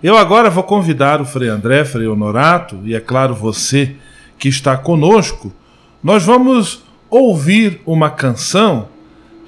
Eu 0.02 0.18
agora 0.18 0.50
vou 0.50 0.64
convidar 0.64 1.22
o 1.22 1.26
Frei 1.26 1.50
André, 1.50 1.84
Frei 1.84 2.08
Honorato, 2.08 2.80
e 2.86 2.96
é 2.96 3.00
claro 3.02 3.36
você 3.36 3.96
que 4.40 4.48
está 4.48 4.78
conosco, 4.78 5.54
nós 6.02 6.24
vamos 6.24 6.82
ouvir 7.10 7.82
uma 7.86 8.10
canção 8.10 8.88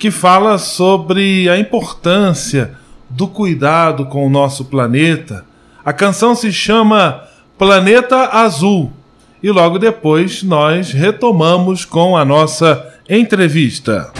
que 0.01 0.09
fala 0.09 0.57
sobre 0.57 1.47
a 1.47 1.59
importância 1.59 2.71
do 3.07 3.27
cuidado 3.27 4.07
com 4.07 4.25
o 4.25 4.31
nosso 4.31 4.65
planeta. 4.65 5.45
A 5.85 5.93
canção 5.93 6.33
se 6.33 6.51
chama 6.51 7.21
Planeta 7.55 8.29
Azul 8.31 8.91
e 9.43 9.51
logo 9.51 9.77
depois 9.77 10.41
nós 10.41 10.91
retomamos 10.91 11.85
com 11.85 12.17
a 12.17 12.25
nossa 12.25 12.83
entrevista. 13.07 14.11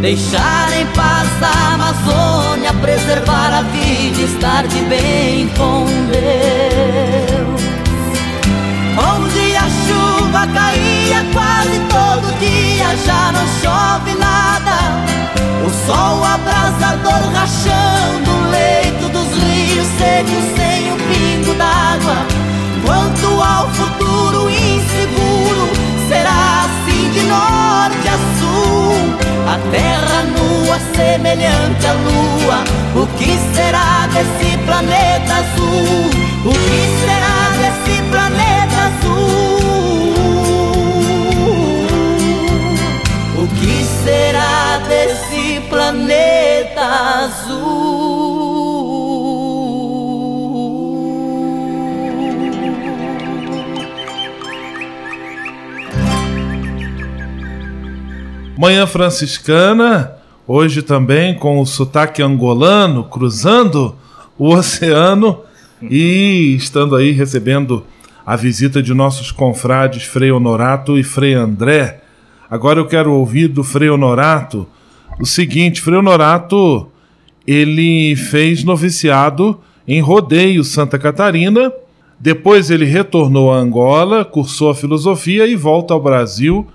Deixar 0.00 0.72
em 0.72 0.86
paz 0.94 1.28
a 1.42 1.74
Amazônia, 1.74 2.72
preservar 2.74 3.52
a 3.52 3.62
vida, 3.62 4.22
estar 4.22 4.66
de 4.66 4.80
bem 4.82 5.48
com 5.56 5.84
Deus. 6.06 7.60
Onde 8.96 9.56
a 9.56 9.68
chuva 9.84 10.46
caía 10.54 11.24
quase 11.32 11.80
todo 11.90 12.38
dia, 12.38 12.96
já 13.04 13.32
não 13.32 13.46
chove 13.60 14.14
nada. 14.14 14.76
O 15.66 15.70
sol 15.86 16.24
abrasador 16.24 17.32
rachando 17.34 18.30
o 18.30 18.50
leito 18.50 18.77
rios 19.78 19.86
secos 19.96 20.44
sem 20.56 20.92
um 20.92 20.96
pingo 20.96 21.54
d'água. 21.54 22.26
Quanto 22.84 23.26
ao 23.40 23.68
futuro 23.70 24.50
inseguro, 24.50 25.70
será 26.08 26.64
assim 26.64 27.10
de 27.10 27.22
norte 27.22 28.08
a 28.08 28.18
sul. 28.38 29.14
A 29.46 29.58
terra 29.70 30.22
nua, 30.24 30.78
semelhante 30.96 31.86
à 31.86 31.92
lua. 31.92 32.64
O 32.96 33.06
que 33.18 33.38
será 33.54 34.08
desse 34.08 34.58
planeta 34.58 35.34
azul? 35.34 36.10
O 36.44 36.52
que 36.52 36.82
será 37.04 37.38
desse 37.60 38.02
planeta 38.10 38.78
azul? 38.88 39.28
O 43.36 43.46
que 43.54 43.84
será 44.04 44.78
desse 44.88 45.60
planeta 45.68 46.82
azul? 47.24 48.07
Manhã 58.58 58.88
Franciscana, 58.88 60.14
hoje 60.44 60.82
também 60.82 61.32
com 61.32 61.60
o 61.60 61.64
sotaque 61.64 62.20
angolano, 62.20 63.04
cruzando 63.04 63.94
o 64.36 64.48
oceano 64.52 65.42
e 65.80 66.56
estando 66.56 66.96
aí 66.96 67.12
recebendo 67.12 67.84
a 68.26 68.34
visita 68.34 68.82
de 68.82 68.92
nossos 68.92 69.30
confrades 69.30 70.02
Frei 70.02 70.32
Honorato 70.32 70.98
e 70.98 71.04
Frei 71.04 71.34
André. 71.34 72.00
Agora 72.50 72.80
eu 72.80 72.86
quero 72.86 73.12
ouvir 73.12 73.46
do 73.46 73.62
Frei 73.62 73.90
Honorato 73.90 74.66
o 75.20 75.24
seguinte: 75.24 75.80
Frei 75.80 75.96
Honorato 75.96 76.88
ele 77.46 78.16
fez 78.16 78.64
noviciado 78.64 79.60
em 79.86 80.00
Rodeio, 80.00 80.64
Santa 80.64 80.98
Catarina. 80.98 81.72
Depois 82.18 82.72
ele 82.72 82.86
retornou 82.86 83.52
a 83.52 83.56
Angola, 83.56 84.24
cursou 84.24 84.68
a 84.68 84.74
filosofia 84.74 85.46
e 85.46 85.54
volta 85.54 85.94
ao 85.94 86.02
Brasil 86.02 86.66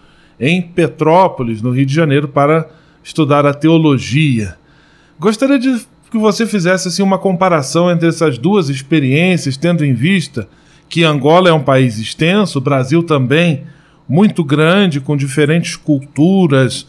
em 0.45 0.61
Petrópolis, 0.61 1.61
no 1.61 1.71
Rio 1.71 1.85
de 1.85 1.93
Janeiro, 1.93 2.27
para 2.27 2.69
estudar 3.01 3.45
a 3.45 3.53
teologia. 3.53 4.57
Gostaria 5.17 5.57
de 5.57 5.81
que 6.11 6.17
você 6.17 6.45
fizesse 6.45 6.89
assim, 6.89 7.01
uma 7.01 7.17
comparação 7.17 7.89
entre 7.89 8.09
essas 8.09 8.37
duas 8.37 8.67
experiências, 8.67 9.55
tendo 9.55 9.85
em 9.85 9.93
vista 9.93 10.49
que 10.89 11.05
Angola 11.05 11.47
é 11.47 11.53
um 11.53 11.63
país 11.63 11.97
extenso, 11.97 12.59
o 12.59 12.61
Brasil 12.61 13.01
também 13.01 13.63
muito 14.07 14.43
grande, 14.43 14.99
com 14.99 15.15
diferentes 15.15 15.77
culturas, 15.77 16.85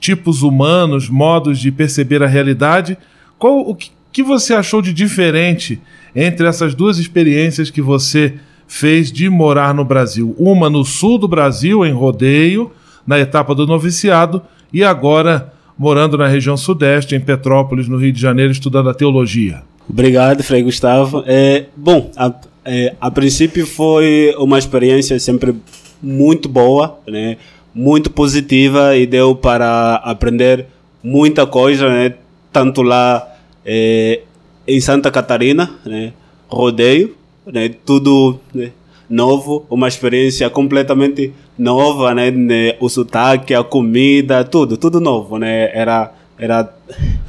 tipos 0.00 0.42
humanos, 0.42 1.08
modos 1.08 1.60
de 1.60 1.70
perceber 1.70 2.24
a 2.24 2.26
realidade. 2.26 2.98
Qual 3.38 3.60
o 3.60 3.74
que, 3.74 3.92
que 4.12 4.22
você 4.22 4.52
achou 4.52 4.82
de 4.82 4.92
diferente 4.92 5.80
entre 6.12 6.44
essas 6.44 6.74
duas 6.74 6.98
experiências 6.98 7.70
que 7.70 7.80
você 7.80 8.34
fez 8.66 9.12
de 9.12 9.30
morar 9.30 9.72
no 9.72 9.84
Brasil? 9.84 10.34
Uma 10.36 10.68
no 10.68 10.84
sul 10.84 11.18
do 11.18 11.28
Brasil, 11.28 11.86
em 11.86 11.92
Rodeio, 11.92 12.72
na 13.06 13.18
etapa 13.18 13.54
do 13.54 13.66
noviciado, 13.66 14.42
e 14.72 14.82
agora 14.82 15.52
morando 15.78 16.16
na 16.16 16.26
região 16.26 16.56
sudeste, 16.56 17.14
em 17.14 17.20
Petrópolis, 17.20 17.88
no 17.88 17.98
Rio 17.98 18.12
de 18.12 18.20
Janeiro, 18.20 18.50
estudando 18.50 18.88
a 18.88 18.94
teologia. 18.94 19.62
Obrigado, 19.88 20.42
Frei 20.42 20.62
Gustavo. 20.62 21.22
É, 21.26 21.66
bom, 21.76 22.10
a, 22.16 22.32
é, 22.64 22.94
a 23.00 23.10
princípio 23.10 23.66
foi 23.66 24.34
uma 24.38 24.58
experiência 24.58 25.18
sempre 25.20 25.54
muito 26.02 26.48
boa, 26.48 26.98
né? 27.06 27.36
muito 27.74 28.10
positiva 28.10 28.96
e 28.96 29.06
deu 29.06 29.34
para 29.36 29.96
aprender 29.96 30.66
muita 31.02 31.46
coisa, 31.46 31.88
né? 31.88 32.14
tanto 32.52 32.82
lá 32.82 33.26
é, 33.64 34.22
em 34.66 34.80
Santa 34.80 35.10
Catarina, 35.10 35.70
né? 35.84 36.12
rodeio, 36.48 37.14
né? 37.46 37.68
tudo 37.84 38.40
né? 38.52 38.72
Novo, 39.08 39.64
uma 39.70 39.88
experiência 39.88 40.48
completamente 40.50 41.32
nova, 41.58 42.14
né? 42.14 42.30
O 42.80 42.88
sotaque, 42.88 43.54
a 43.54 43.62
comida, 43.62 44.44
tudo, 44.44 44.76
tudo 44.76 45.00
novo, 45.00 45.38
né? 45.38 45.70
Era 45.72 46.12
era 46.38 46.74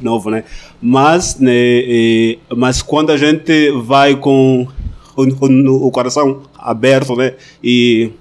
novo, 0.01 0.29
né? 0.29 0.43
Mas, 0.81 1.39
né, 1.39 1.51
e, 1.53 2.39
mas 2.55 2.81
quando 2.81 3.11
a 3.11 3.17
gente 3.17 3.71
vai 3.71 4.15
com 4.15 4.67
o, 5.15 5.23
o, 5.23 5.87
o, 5.87 5.91
coração 5.91 6.43
aberto, 6.57 7.15
né, 7.15 7.33
e 7.63 8.11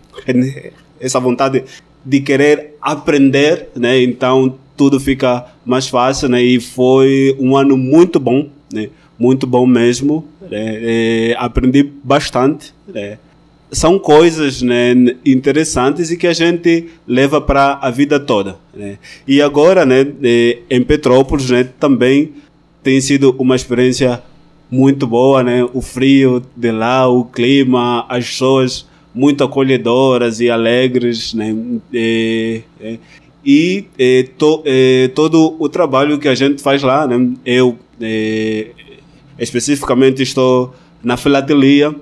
essa 1.00 1.18
vontade 1.20 1.64
de 2.04 2.20
querer 2.20 2.76
aprender, 2.80 3.68
né, 3.74 4.00
então 4.00 4.54
tudo 4.76 5.00
fica 5.00 5.46
mais 5.64 5.88
fácil, 5.88 6.28
né? 6.28 6.42
E 6.42 6.60
foi 6.60 7.34
um 7.40 7.56
ano 7.56 7.76
muito 7.76 8.20
bom, 8.20 8.48
né? 8.72 8.90
Muito 9.18 9.46
bom 9.46 9.66
mesmo. 9.66 10.28
Né? 10.50 11.34
aprendi 11.38 11.82
bastante, 11.82 12.74
né? 12.86 13.18
São 13.70 13.98
coisas 13.98 14.62
né, 14.62 14.94
interessantes 15.24 16.10
e 16.10 16.16
que 16.16 16.26
a 16.26 16.32
gente 16.32 16.88
leva 17.06 17.40
para 17.40 17.78
a 17.82 17.90
vida 17.90 18.18
toda. 18.18 18.56
Né? 18.74 18.98
E 19.26 19.42
agora, 19.42 19.84
né, 19.84 20.06
em 20.70 20.82
Petrópolis, 20.82 21.50
né, 21.50 21.64
também 21.78 22.32
tem 22.82 23.00
sido 23.00 23.34
uma 23.38 23.56
experiência 23.56 24.22
muito 24.70 25.06
boa, 25.06 25.42
né? 25.42 25.66
O 25.72 25.80
frio 25.80 26.42
de 26.56 26.70
lá, 26.70 27.08
o 27.08 27.24
clima, 27.24 28.04
as 28.08 28.26
pessoas 28.26 28.86
muito 29.14 29.42
acolhedoras 29.42 30.40
e 30.40 30.50
alegres, 30.50 31.34
né? 31.34 31.56
E, 31.92 32.62
e, 33.44 33.84
e 33.98 34.28
to, 34.36 34.62
e, 34.64 35.10
todo 35.14 35.56
o 35.58 35.68
trabalho 35.68 36.18
que 36.18 36.28
a 36.28 36.34
gente 36.34 36.62
faz 36.62 36.82
lá, 36.82 37.06
né? 37.06 37.34
Eu 37.44 37.78
especificamente 39.38 40.22
estou 40.22 40.74
na 41.02 41.16
filatelia, 41.16 41.94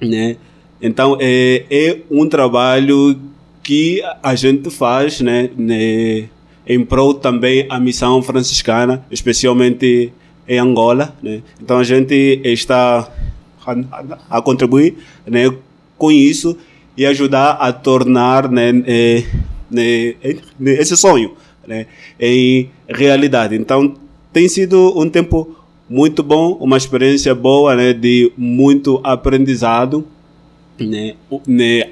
né? 0.00 0.36
Então 0.80 1.16
é, 1.20 1.64
é 1.70 1.98
um 2.10 2.28
trabalho 2.28 3.18
que 3.62 4.02
a 4.22 4.34
gente 4.34 4.70
faz, 4.70 5.20
né, 5.20 5.50
né, 5.56 6.28
em 6.66 6.84
prol 6.84 7.14
também 7.14 7.66
a 7.68 7.80
missão 7.80 8.22
franciscana, 8.22 9.04
especialmente 9.10 10.12
em 10.48 10.58
Angola, 10.58 11.16
né. 11.22 11.42
Então 11.60 11.78
a 11.78 11.84
gente 11.84 12.40
está 12.44 13.10
a, 13.66 14.38
a 14.38 14.42
contribuir, 14.42 14.96
né, 15.26 15.52
com 15.98 16.12
isso 16.12 16.56
e 16.96 17.04
ajudar 17.06 17.52
a 17.52 17.72
tornar, 17.72 18.50
né, 18.50 18.70
é, 18.86 19.24
né, 19.70 20.14
esse 20.60 20.96
sonho, 20.96 21.32
né, 21.66 21.86
em 22.20 22.70
realidade. 22.86 23.56
Então 23.56 23.94
tem 24.32 24.48
sido 24.48 24.96
um 24.96 25.08
tempo 25.08 25.56
muito 25.88 26.22
bom, 26.22 26.52
uma 26.60 26.76
experiência 26.76 27.34
boa, 27.34 27.74
né, 27.74 27.92
de 27.92 28.30
muito 28.36 29.00
aprendizado 29.02 30.06
né, 30.78 31.14
né, 31.46 31.90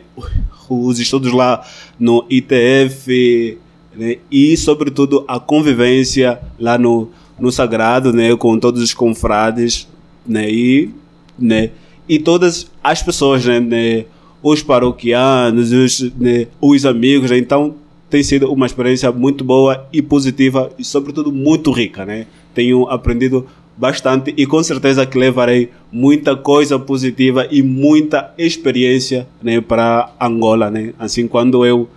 os 0.69 0.99
estudos 0.99 1.33
lá 1.33 1.65
no 1.99 2.25
ITF 2.29 3.59
né, 3.95 4.17
e, 4.31 4.57
sobretudo, 4.57 5.25
a 5.29 5.39
convivência 5.39 6.41
lá 6.59 6.77
no, 6.77 7.11
no 7.39 7.51
Sagrado 7.51 8.13
né, 8.13 8.35
com 8.37 8.59
todos 8.59 8.83
os 8.83 8.93
confrades 8.93 9.89
né, 10.27 10.51
e, 10.51 10.91
né, 11.39 11.71
e 12.09 12.19
todas 12.19 12.71
as 12.83 13.03
pessoas, 13.03 13.45
né, 13.45 13.61
né 13.61 14.05
os 14.43 14.63
paroquianos, 14.63 15.73
os, 15.73 16.13
né, 16.19 16.47
os 16.61 16.85
amigos. 16.85 17.31
Né, 17.31 17.39
então, 17.39 17.77
tem 18.11 18.23
sido 18.23 18.53
uma 18.53 18.67
experiência 18.67 19.11
muito 19.11 19.43
boa 19.43 19.89
e 19.93 20.03
positiva 20.03 20.71
e, 20.79 20.85
sobretudo, 20.85 21.33
muito 21.33 21.73
rica. 21.73 22.05
Né? 22.05 22.27
Tenho 22.53 22.89
aprendido 22.89 23.47
bastante 23.77 24.33
e 24.37 24.47
com 24.47 24.63
certeza 24.63 25.05
que 25.05 25.19
levarei 25.19 25.71
muita 25.91 26.37
coisa 26.37 26.79
positiva 26.79 27.47
e 27.51 27.63
muita 27.63 28.33
experiência 28.39 29.27
né, 29.43 29.61
para 29.61 30.13
Angola, 30.21 30.71
né? 30.71 30.93
Assim 30.99 31.27
quando 31.27 31.65
eu 31.67 31.89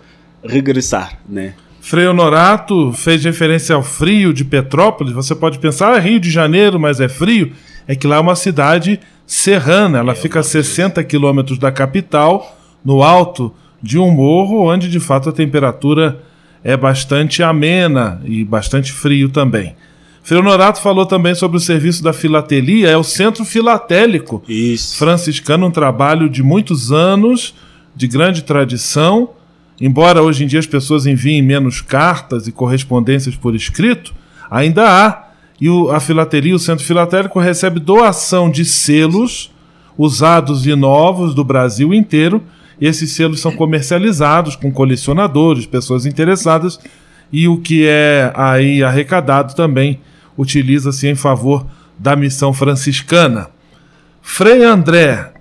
regressar, 0.42 1.18
né? 1.28 1.54
Frei 1.80 2.06
Honorato 2.06 2.92
fez 2.92 3.24
referência 3.24 3.74
ao 3.74 3.82
frio 3.82 4.34
de 4.34 4.44
Petrópolis. 4.44 5.12
Você 5.14 5.34
pode 5.34 5.58
pensar, 5.58 5.94
ah, 5.94 5.98
Rio 5.98 6.20
de 6.20 6.30
Janeiro, 6.30 6.78
mas 6.78 7.00
é 7.00 7.08
frio. 7.08 7.52
É 7.86 7.94
que 7.94 8.06
lá 8.06 8.16
é 8.16 8.20
uma 8.20 8.36
cidade 8.36 9.00
serrana. 9.26 9.98
Ela 9.98 10.12
é, 10.12 10.14
fica 10.14 10.40
a 10.40 10.42
60 10.42 11.02
quilômetros 11.04 11.58
da 11.58 11.72
capital, 11.72 12.58
no 12.84 13.02
alto 13.02 13.54
de 13.82 13.98
um 13.98 14.10
morro, 14.10 14.70
onde 14.70 14.88
de 14.88 15.00
fato 15.00 15.30
a 15.30 15.32
temperatura 15.32 16.20
é 16.62 16.76
bastante 16.76 17.42
amena 17.42 18.20
e 18.24 18.44
bastante 18.44 18.92
frio 18.92 19.28
também. 19.28 19.74
Frei 20.28 20.40
Honorato 20.40 20.82
falou 20.82 21.06
também 21.06 21.34
sobre 21.34 21.56
o 21.56 21.60
serviço 21.60 22.04
da 22.04 22.12
filatelia, 22.12 22.90
é 22.90 22.96
o 22.98 23.02
Centro 23.02 23.46
Filatélico 23.46 24.42
Isso. 24.46 24.98
franciscano, 24.98 25.66
um 25.66 25.70
trabalho 25.70 26.28
de 26.28 26.42
muitos 26.42 26.92
anos, 26.92 27.54
de 27.96 28.06
grande 28.06 28.42
tradição. 28.42 29.30
Embora 29.80 30.22
hoje 30.22 30.44
em 30.44 30.46
dia 30.46 30.58
as 30.58 30.66
pessoas 30.66 31.06
enviem 31.06 31.40
menos 31.40 31.80
cartas 31.80 32.46
e 32.46 32.52
correspondências 32.52 33.36
por 33.36 33.54
escrito, 33.54 34.12
ainda 34.50 34.86
há. 34.86 35.28
E 35.58 35.70
o, 35.70 35.90
a 35.90 35.98
filatelia, 35.98 36.54
o 36.54 36.58
Centro 36.58 36.84
Filatélico, 36.84 37.40
recebe 37.40 37.80
doação 37.80 38.50
de 38.50 38.66
selos 38.66 39.50
usados 39.96 40.66
e 40.66 40.74
novos 40.74 41.34
do 41.34 41.42
Brasil 41.42 41.94
inteiro. 41.94 42.42
E 42.78 42.86
esses 42.86 43.12
selos 43.12 43.40
são 43.40 43.52
comercializados 43.52 44.56
com 44.56 44.70
colecionadores, 44.70 45.64
pessoas 45.64 46.04
interessadas, 46.04 46.78
e 47.32 47.48
o 47.48 47.56
que 47.56 47.86
é 47.86 48.30
aí 48.36 48.82
arrecadado 48.82 49.54
também 49.54 49.98
utiliza-se 50.38 51.08
em 51.08 51.16
favor 51.16 51.66
da 51.98 52.14
missão 52.14 52.52
franciscana. 52.52 53.50
Frei 54.22 54.62
André, 54.62 55.32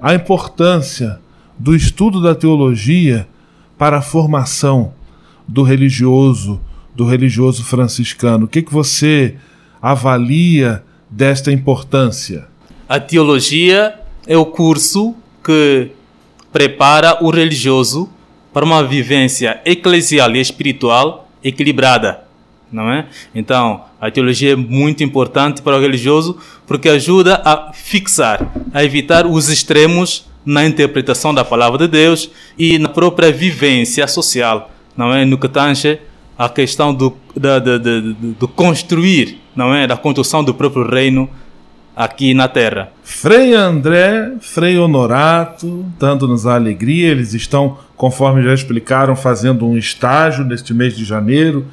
a 0.00 0.14
importância 0.14 1.20
do 1.58 1.76
estudo 1.76 2.22
da 2.22 2.34
teologia 2.34 3.28
para 3.76 3.98
a 3.98 4.02
formação 4.02 4.94
do 5.46 5.62
religioso, 5.62 6.58
do 6.94 7.04
religioso 7.04 7.62
franciscano. 7.62 8.46
O 8.46 8.48
que, 8.48 8.62
que 8.62 8.72
você 8.72 9.36
avalia 9.80 10.82
desta 11.10 11.52
importância? 11.52 12.46
A 12.88 12.98
teologia 12.98 13.94
é 14.26 14.36
o 14.36 14.46
curso 14.46 15.14
que 15.44 15.90
prepara 16.52 17.22
o 17.22 17.30
religioso 17.30 18.08
para 18.52 18.64
uma 18.64 18.82
vivência 18.82 19.60
eclesial 19.66 20.34
e 20.34 20.40
espiritual 20.40 21.28
equilibrada 21.44 22.25
não 22.70 22.90
é? 22.90 23.06
Então, 23.34 23.84
a 24.00 24.10
teologia 24.10 24.52
é 24.52 24.56
muito 24.56 25.02
importante 25.04 25.62
para 25.62 25.76
o 25.76 25.80
religioso 25.80 26.38
porque 26.66 26.88
ajuda 26.88 27.40
a 27.44 27.72
fixar, 27.72 28.52
a 28.72 28.84
evitar 28.84 29.26
os 29.26 29.48
extremos 29.48 30.26
na 30.44 30.64
interpretação 30.64 31.34
da 31.34 31.44
palavra 31.44 31.78
de 31.78 31.88
Deus 31.88 32.30
e 32.58 32.78
na 32.78 32.88
própria 32.88 33.32
vivência 33.32 34.06
social, 34.06 34.70
não 34.96 35.12
é? 35.12 35.24
No 35.24 35.38
que 35.38 35.48
tange 35.48 35.98
a 36.38 36.48
questão 36.48 36.94
do, 36.94 37.16
da, 37.34 37.58
do 37.58 38.46
construir, 38.46 39.40
não 39.54 39.74
é? 39.74 39.86
Da 39.86 39.96
construção 39.96 40.44
do 40.44 40.54
próprio 40.54 40.88
reino 40.88 41.28
aqui 41.96 42.34
na 42.34 42.46
Terra. 42.46 42.92
Frei 43.02 43.54
André, 43.54 44.32
Frei 44.40 44.78
Honorato, 44.78 45.86
dando-nos 45.98 46.46
a 46.46 46.54
alegria, 46.54 47.08
eles 47.08 47.32
estão, 47.32 47.78
conforme 47.96 48.42
já 48.42 48.52
explicaram, 48.52 49.16
fazendo 49.16 49.66
um 49.66 49.78
estágio 49.78 50.44
neste 50.44 50.74
mês 50.74 50.94
de 50.94 51.04
janeiro 51.04 51.66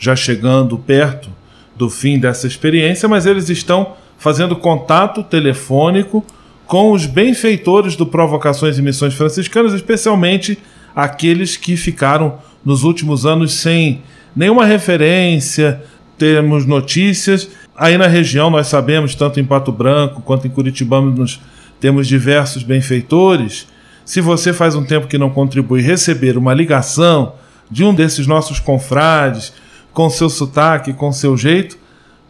já 0.00 0.16
chegando 0.16 0.78
perto 0.78 1.28
do 1.76 1.90
fim 1.90 2.18
dessa 2.18 2.46
experiência, 2.46 3.08
mas 3.08 3.26
eles 3.26 3.48
estão 3.50 3.94
fazendo 4.18 4.56
contato 4.56 5.22
telefônico 5.22 6.24
com 6.66 6.92
os 6.92 7.04
benfeitores 7.06 7.96
do 7.96 8.06
Provocações 8.06 8.78
e 8.78 8.82
Missões 8.82 9.14
Franciscanas, 9.14 9.72
especialmente 9.72 10.58
aqueles 10.96 11.56
que 11.56 11.76
ficaram 11.76 12.38
nos 12.64 12.82
últimos 12.82 13.26
anos 13.26 13.54
sem 13.54 14.02
nenhuma 14.34 14.64
referência, 14.64 15.82
temos 16.16 16.66
notícias. 16.66 17.48
Aí 17.76 17.96
na 17.98 18.06
região 18.06 18.50
nós 18.50 18.68
sabemos, 18.68 19.14
tanto 19.14 19.40
em 19.40 19.44
Pato 19.44 19.72
Branco 19.72 20.22
quanto 20.22 20.46
em 20.46 20.50
Curitibano, 20.50 21.14
nós 21.14 21.40
temos 21.80 22.06
diversos 22.06 22.62
benfeitores. 22.62 23.66
Se 24.04 24.20
você 24.20 24.52
faz 24.52 24.74
um 24.74 24.84
tempo 24.84 25.06
que 25.06 25.18
não 25.18 25.30
contribui, 25.30 25.80
receber 25.80 26.36
uma 26.36 26.54
ligação 26.54 27.34
de 27.70 27.84
um 27.84 27.94
desses 27.94 28.26
nossos 28.26 28.60
confrades, 28.60 29.52
com 29.92 30.08
seu 30.08 30.28
sotaque, 30.28 30.92
com 30.92 31.12
seu 31.12 31.36
jeito, 31.36 31.76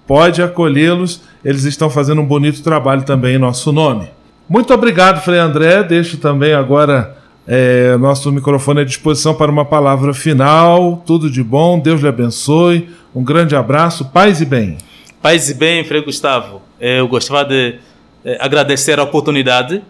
pode 0.06 0.42
acolhê-los. 0.42 1.22
Eles 1.44 1.64
estão 1.64 1.88
fazendo 1.88 2.20
um 2.20 2.26
bonito 2.26 2.62
trabalho 2.62 3.02
também 3.02 3.36
em 3.36 3.38
nosso 3.38 3.72
nome. 3.72 4.08
Muito 4.48 4.74
obrigado, 4.74 5.22
Frei 5.22 5.38
André. 5.38 5.82
Deixo 5.84 6.16
também 6.16 6.52
agora 6.52 7.16
é, 7.46 7.96
nosso 7.96 8.30
microfone 8.32 8.80
à 8.80 8.84
disposição 8.84 9.34
para 9.34 9.50
uma 9.50 9.64
palavra 9.64 10.12
final. 10.12 11.02
Tudo 11.06 11.30
de 11.30 11.42
bom, 11.42 11.78
Deus 11.78 12.00
lhe 12.00 12.08
abençoe. 12.08 12.88
Um 13.14 13.22
grande 13.24 13.56
abraço, 13.56 14.06
paz 14.06 14.40
e 14.40 14.44
bem. 14.44 14.78
Paz 15.22 15.48
e 15.50 15.54
bem, 15.54 15.84
Frei 15.84 16.02
Gustavo. 16.02 16.62
Eu 16.80 17.06
gostava 17.08 17.44
de 17.44 17.76
eh, 18.24 18.38
agradecer 18.40 18.98
a 18.98 19.02
oportunidade 19.02 19.82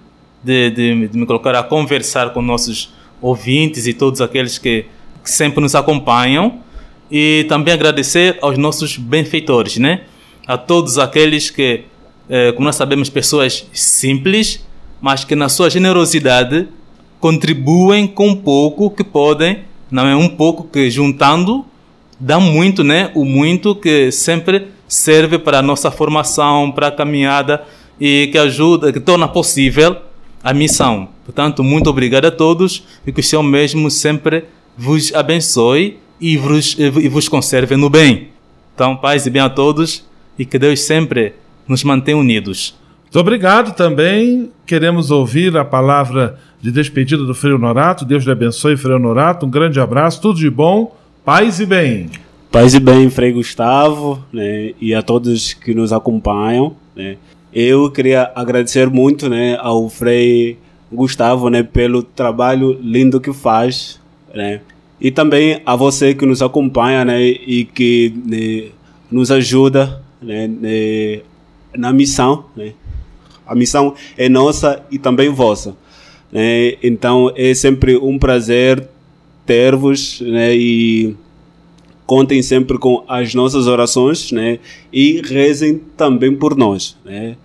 de, 0.43 0.71
de, 0.71 1.09
de, 1.09 1.19
me 1.19 1.27
colocar 1.27 1.55
a 1.55 1.63
conversar 1.63 2.31
com 2.31 2.41
nossos 2.41 2.95
ouvintes 3.21 3.87
e 3.87 3.93
todos 3.93 4.21
aqueles 4.21 4.59
que, 4.59 4.87
que 5.23 5.31
sempre 5.31 5.61
nos 5.61 5.75
acompanham. 5.75 6.61
E 7.11 7.45
também 7.49 7.75
agradecer 7.75 8.39
aos 8.41 8.57
nossos 8.57 8.97
benfeitores, 8.97 9.79
né? 9.79 10.03
A 10.47 10.57
todos 10.57 10.99
aqueles 10.99 11.51
que, 11.51 11.85
eh, 12.29 12.53
como 12.53 12.65
nós 12.65 12.77
sabemos, 12.77 13.09
pessoas 13.09 13.67
simples, 13.73 14.65
mas 15.01 15.25
que 15.25 15.35
na 15.35 15.49
sua 15.49 15.69
generosidade 15.69 16.69
contribuem 17.19 18.07
com 18.07 18.35
pouco 18.35 18.91
que 18.91 19.03
podem, 19.03 19.61
não 19.91 20.07
é 20.07 20.15
um 20.15 20.29
pouco 20.29 20.65
que 20.65 20.91
juntando 20.91 21.65
dá 22.19 22.39
muito, 22.39 22.85
né? 22.85 23.11
O 23.15 23.25
muito 23.25 23.75
que 23.75 24.13
sempre 24.13 24.69
serve 24.87 25.39
para 25.39 25.59
a 25.59 25.63
nossa 25.63 25.91
formação, 25.91 26.71
para 26.71 26.89
a 26.89 26.93
caminhada 26.93 27.63
e 28.01 28.29
que 28.31 28.39
ajuda, 28.39 28.93
que 28.93 29.01
torna 29.01 29.27
possível 29.27 29.97
a 30.43 30.53
missão. 30.53 31.09
Portanto, 31.25 31.63
muito 31.63 31.89
obrigado 31.89 32.27
a 32.27 32.31
todos 32.31 32.85
e 33.07 33.13
que 33.13 33.21
o 33.21 33.23
Senhor 33.25 33.43
mesmo 33.43 33.91
sempre 33.91 34.45
vos 34.77 35.15
abençoe 35.15 35.99
e 36.21 36.37
vos, 36.37 36.77
e 36.79 37.09
vos 37.09 37.29
conserve 37.29 37.77
no 37.77 37.89
bem. 37.89 38.29
Então, 38.75 38.97
paz 38.97 39.27
e 39.27 39.31
bem 39.31 39.43
a 39.43 39.49
todos 39.49 40.05
e 40.39 40.45
que 40.45 40.59
Deus 40.59 40.81
sempre 40.81 41.35
nos 41.67 41.85
mantenha 41.85 42.17
unidos. 42.17 42.75
Muito 43.05 43.19
obrigado 43.19 43.75
também. 43.75 44.51
Queremos 44.65 45.11
ouvir 45.11 45.57
a 45.57 45.65
palavra 45.65 46.39
de 46.61 46.71
despedida 46.71 47.25
do 47.25 47.35
Frei 47.35 47.53
Honorato. 47.53 48.05
Deus 48.05 48.25
lhe 48.25 48.31
abençoe, 48.31 48.77
Frei 48.77 48.95
Honorato. 48.95 49.47
Um 49.47 49.51
grande 49.51 49.81
abraço, 49.81 50.21
tudo 50.21 50.39
de 50.39 50.49
bom, 50.49 50.97
paz 51.25 51.59
e 51.61 51.67
bem. 51.67 52.09
Paz 52.53 52.75
e 52.75 52.81
bem, 52.81 53.09
Frei 53.11 53.33
Gustavo, 53.33 54.25
né, 54.33 54.73
e 54.81 54.93
a 54.95 55.03
todos 55.03 55.55
que 55.55 55.73
nos 55.73 55.93
acompanham. 55.93 56.75
Né. 56.97 57.17
Eu 57.53 57.91
queria 57.91 58.31
agradecer 58.35 58.89
muito 58.89 59.29
né, 59.29 59.57
ao 59.61 59.89
Frei 59.89 60.59
Gustavo 60.93 61.49
né, 61.49 61.63
pelo 61.63 62.03
trabalho 62.03 62.79
lindo 62.83 63.21
que 63.21 63.33
faz. 63.33 64.01
Né, 64.35 64.61
e 65.01 65.11
também 65.11 65.63
a 65.65 65.75
você 65.75 66.15
que 66.15 66.27
nos 66.27 66.43
acompanha 66.43 67.05
né, 67.05 67.23
e 67.23 67.65
que 67.65 68.13
né, 68.27 68.71
nos 69.11 69.31
ajuda 69.31 70.03
né, 70.21 70.47
né, 70.47 71.21
na 71.77 71.93
missão. 71.93 72.45
Né. 72.55 72.75
A 73.47 73.55
missão 73.55 73.95
é 74.17 74.29
nossa 74.29 74.85
e 74.91 74.99
também 74.99 75.29
vossa. 75.31 75.75
Né, 76.31 76.75
então 76.83 77.33
é 77.35 77.55
sempre 77.55 77.97
um 77.97 78.19
prazer 78.19 78.87
ter-vos 79.47 80.21
né, 80.21 80.55
e 80.55 81.17
contem 82.11 82.43
sempre 82.43 82.77
com 82.77 83.05
as 83.07 83.35
nossas 83.35 83.69
orações 83.69 84.33
né? 84.33 84.59
e 84.93 85.23
rezem 85.25 85.81
também 85.97 86.35
por 86.35 86.57
nós. 86.57 86.97
Né? 87.05 87.37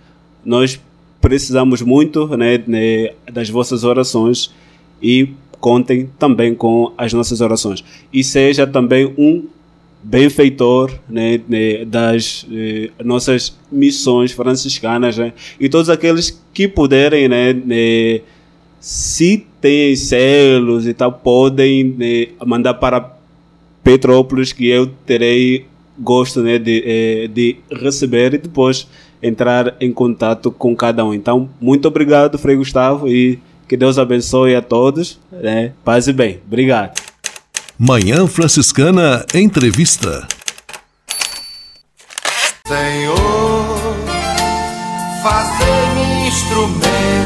Nós 0.44 0.80
precisamos 1.20 1.82
muito 1.82 2.26
né, 2.36 2.60
né, 2.66 3.12
das 3.32 3.48
vossas 3.48 3.84
orações 3.84 4.52
e 5.00 5.28
contem 5.66 6.08
também 6.16 6.54
com 6.54 6.92
as 6.96 7.12
nossas 7.12 7.40
orações. 7.40 7.82
E 8.12 8.22
seja 8.22 8.68
também 8.68 9.12
um 9.18 9.46
benfeitor 10.00 10.92
né, 11.08 11.40
né, 11.48 11.84
das 11.84 12.46
eh, 12.52 12.90
nossas 13.04 13.58
missões 13.72 14.30
franciscanas 14.30 15.18
né, 15.18 15.32
e 15.58 15.68
todos 15.68 15.90
aqueles 15.90 16.40
que 16.54 16.68
puderem, 16.68 17.26
né, 17.26 17.52
né, 17.52 18.20
se 18.78 19.44
têm 19.60 19.96
selos 19.96 20.86
e 20.86 20.94
tal, 20.94 21.10
podem 21.10 21.82
né, 21.98 22.28
mandar 22.46 22.74
para 22.74 23.16
Petrópolis 23.82 24.52
que 24.52 24.68
eu 24.68 24.86
terei 25.04 25.66
gosto 25.98 26.42
né, 26.42 26.60
de, 26.60 26.84
eh, 26.86 27.26
de 27.26 27.56
receber 27.72 28.34
e 28.34 28.38
depois 28.38 28.86
entrar 29.20 29.74
em 29.80 29.92
contato 29.92 30.52
com 30.52 30.76
cada 30.76 31.04
um. 31.04 31.12
Então, 31.12 31.50
muito 31.60 31.88
obrigado, 31.88 32.38
Frei 32.38 32.54
Gustavo, 32.54 33.08
e 33.08 33.40
que 33.68 33.76
Deus 33.76 33.98
abençoe 33.98 34.54
a 34.54 34.62
todos. 34.62 35.18
Né? 35.30 35.72
Paz 35.84 36.08
e 36.08 36.12
bem. 36.12 36.40
Obrigado. 36.46 37.00
Manhã 37.78 38.26
Franciscana 38.26 39.24
Entrevista. 39.34 40.26
Senhor, 42.66 43.96
fazei-me 45.22 46.28
instrumento 46.28 47.25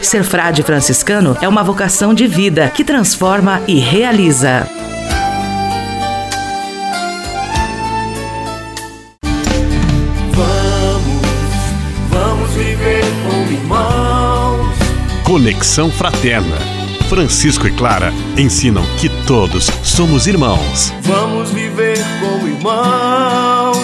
Ser 0.00 0.22
frade 0.22 0.62
franciscano 0.62 1.36
é 1.42 1.48
uma 1.48 1.64
vocação 1.64 2.14
de 2.14 2.28
vida 2.28 2.68
que 2.68 2.84
transforma 2.84 3.60
e 3.66 3.80
realiza. 3.80 4.68
Vamos, 10.30 11.26
vamos 12.08 12.50
viver 12.50 13.02
como 13.28 13.50
irmãos. 13.50 14.76
Conexão 15.24 15.90
Fraterna. 15.90 16.56
Francisco 17.08 17.66
e 17.66 17.72
Clara 17.72 18.12
ensinam 18.38 18.84
que 19.00 19.08
todos 19.26 19.66
somos 19.82 20.28
irmãos. 20.28 20.92
Vamos 21.02 21.50
viver 21.50 21.98
como 22.20 22.46
irmãos. 22.46 23.76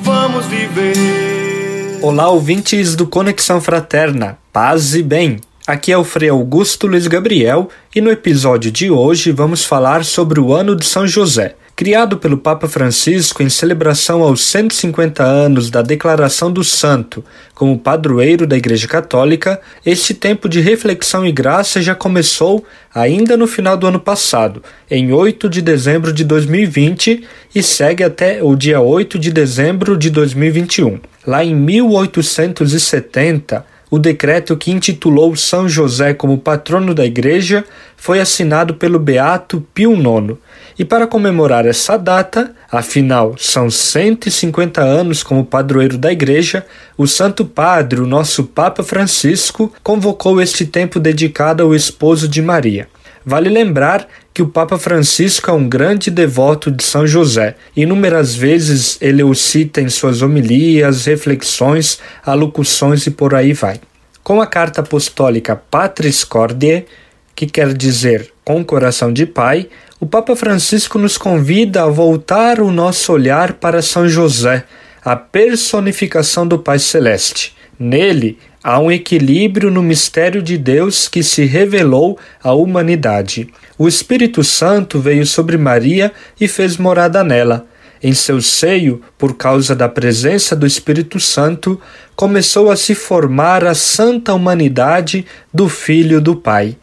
Vamos 0.00 0.46
viver. 0.46 1.98
Olá, 2.00 2.28
ouvintes 2.28 2.94
do 2.94 3.04
Conexão 3.04 3.60
Fraterna. 3.60 4.38
Paz 4.60 4.96
e 4.96 5.04
bem. 5.04 5.36
Aqui 5.68 5.92
é 5.92 5.96
o 5.96 6.02
Frei 6.02 6.30
Augusto 6.30 6.88
Luiz 6.88 7.06
Gabriel 7.06 7.68
e 7.94 8.00
no 8.00 8.10
episódio 8.10 8.72
de 8.72 8.90
hoje 8.90 9.30
vamos 9.30 9.64
falar 9.64 10.04
sobre 10.04 10.40
o 10.40 10.52
ano 10.52 10.74
de 10.74 10.84
São 10.84 11.06
José. 11.06 11.54
Criado 11.76 12.18
pelo 12.18 12.36
Papa 12.36 12.66
Francisco 12.66 13.40
em 13.40 13.48
celebração 13.48 14.20
aos 14.20 14.42
150 14.42 15.22
anos 15.22 15.70
da 15.70 15.80
Declaração 15.80 16.50
do 16.50 16.64
Santo 16.64 17.24
como 17.54 17.78
padroeiro 17.78 18.48
da 18.48 18.56
Igreja 18.56 18.88
Católica, 18.88 19.60
este 19.86 20.12
tempo 20.12 20.48
de 20.48 20.58
reflexão 20.58 21.24
e 21.24 21.30
graça 21.30 21.80
já 21.80 21.94
começou 21.94 22.64
ainda 22.92 23.36
no 23.36 23.46
final 23.46 23.76
do 23.76 23.86
ano 23.86 24.00
passado, 24.00 24.60
em 24.90 25.12
8 25.12 25.48
de 25.48 25.62
dezembro 25.62 26.12
de 26.12 26.24
2020, 26.24 27.22
e 27.54 27.62
segue 27.62 28.02
até 28.02 28.42
o 28.42 28.56
dia 28.56 28.80
8 28.80 29.20
de 29.20 29.30
dezembro 29.30 29.96
de 29.96 30.10
2021. 30.10 30.98
Lá 31.24 31.44
em 31.44 31.54
1870, 31.54 33.77
o 33.90 33.98
decreto 33.98 34.56
que 34.56 34.70
intitulou 34.70 35.34
São 35.36 35.68
José 35.68 36.12
como 36.12 36.38
patrono 36.38 36.94
da 36.94 37.04
Igreja 37.04 37.64
foi 37.96 38.20
assinado 38.20 38.74
pelo 38.74 38.98
Beato 38.98 39.64
Pio 39.72 39.94
IX. 39.94 40.36
E 40.78 40.84
para 40.84 41.06
comemorar 41.06 41.66
essa 41.66 41.96
data, 41.96 42.54
afinal 42.70 43.34
são 43.38 43.70
150 43.70 44.80
anos 44.80 45.22
como 45.22 45.44
padroeiro 45.44 45.98
da 45.98 46.12
Igreja, 46.12 46.64
o 46.96 47.06
Santo 47.06 47.44
Padre, 47.44 48.00
o 48.00 48.06
nosso 48.06 48.44
Papa 48.44 48.82
Francisco, 48.82 49.72
convocou 49.82 50.40
este 50.40 50.64
tempo 50.66 51.00
dedicado 51.00 51.62
ao 51.62 51.74
esposo 51.74 52.28
de 52.28 52.40
Maria. 52.40 52.88
Vale 53.28 53.50
lembrar 53.50 54.08
que 54.32 54.40
o 54.40 54.48
Papa 54.48 54.78
Francisco 54.78 55.50
é 55.50 55.52
um 55.52 55.68
grande 55.68 56.10
devoto 56.10 56.70
de 56.70 56.82
São 56.82 57.06
José. 57.06 57.56
Inúmeras 57.76 58.34
vezes 58.34 58.96
ele 59.02 59.22
o 59.22 59.34
cita 59.34 59.82
em 59.82 59.90
suas 59.90 60.22
homilias, 60.22 61.04
reflexões, 61.04 61.98
alocuções 62.24 63.06
e 63.06 63.10
por 63.10 63.34
aí 63.34 63.52
vai. 63.52 63.82
Com 64.24 64.40
a 64.40 64.46
carta 64.46 64.80
apostólica 64.80 65.54
Patris 65.54 66.24
Cordiae, 66.24 66.86
que 67.34 67.44
quer 67.44 67.74
dizer 67.74 68.32
com 68.42 68.64
coração 68.64 69.12
de 69.12 69.26
pai, 69.26 69.68
o 70.00 70.06
Papa 70.06 70.34
Francisco 70.34 70.98
nos 70.98 71.18
convida 71.18 71.82
a 71.82 71.86
voltar 71.86 72.62
o 72.62 72.72
nosso 72.72 73.12
olhar 73.12 73.52
para 73.52 73.82
São 73.82 74.08
José, 74.08 74.64
a 75.04 75.14
personificação 75.16 76.48
do 76.48 76.58
Pai 76.58 76.78
Celeste. 76.78 77.54
Nele 77.78 78.38
há 78.62 78.78
um 78.78 78.90
equilíbrio 78.90 79.70
no 79.70 79.82
mistério 79.82 80.42
de 80.42 80.58
Deus 80.58 81.08
que 81.08 81.22
se 81.22 81.44
revelou 81.44 82.18
à 82.42 82.52
humanidade. 82.52 83.48
O 83.78 83.86
Espírito 83.86 84.42
Santo 84.42 84.98
veio 85.00 85.24
sobre 85.24 85.56
Maria 85.56 86.12
e 86.40 86.48
fez 86.48 86.76
morada 86.76 87.22
nela. 87.22 87.66
Em 88.02 88.14
seu 88.14 88.40
seio, 88.40 89.00
por 89.16 89.36
causa 89.36 89.74
da 89.74 89.88
presença 89.88 90.54
do 90.54 90.66
Espírito 90.66 91.18
Santo, 91.18 91.80
começou 92.14 92.70
a 92.70 92.76
se 92.76 92.94
formar 92.94 93.64
a 93.64 93.74
santa 93.74 94.32
humanidade 94.34 95.26
do 95.52 95.68
Filho 95.68 96.20
do 96.20 96.36
Pai. 96.36 96.76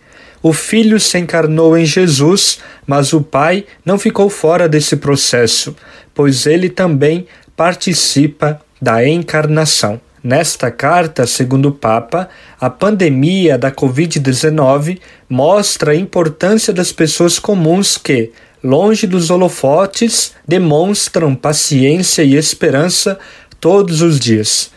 O 0.43 0.53
Filho 0.53 0.99
se 0.99 1.17
encarnou 1.17 1.77
em 1.77 1.85
Jesus, 1.85 2.59
mas 2.85 3.13
o 3.13 3.21
Pai 3.21 3.65
não 3.83 3.97
ficou 3.97 4.29
fora 4.29 4.67
desse 4.69 4.97
processo, 4.97 5.75
pois 6.13 6.45
ele 6.45 6.69
também 6.69 7.25
participa 7.55 8.59
da 8.81 9.07
encarnação. 9.07 9.99
Nesta 10.25 10.71
carta, 10.71 11.27
segundo 11.27 11.69
o 11.69 11.71
Papa, 11.71 12.27
a 12.59 12.67
pandemia 12.67 13.59
da 13.59 13.71
Covid-19 13.71 14.97
mostra 15.29 15.91
a 15.91 15.95
importância 15.95 16.73
das 16.73 16.91
pessoas 16.91 17.37
comuns 17.37 17.95
que, 17.95 18.31
longe 18.63 19.05
dos 19.05 19.29
holofotes, 19.29 20.33
demonstram 20.47 21.35
paciência 21.35 22.23
e 22.23 22.33
esperança 22.33 23.19
todos 23.61 24.01
os 24.01 24.19
dias. 24.19 24.71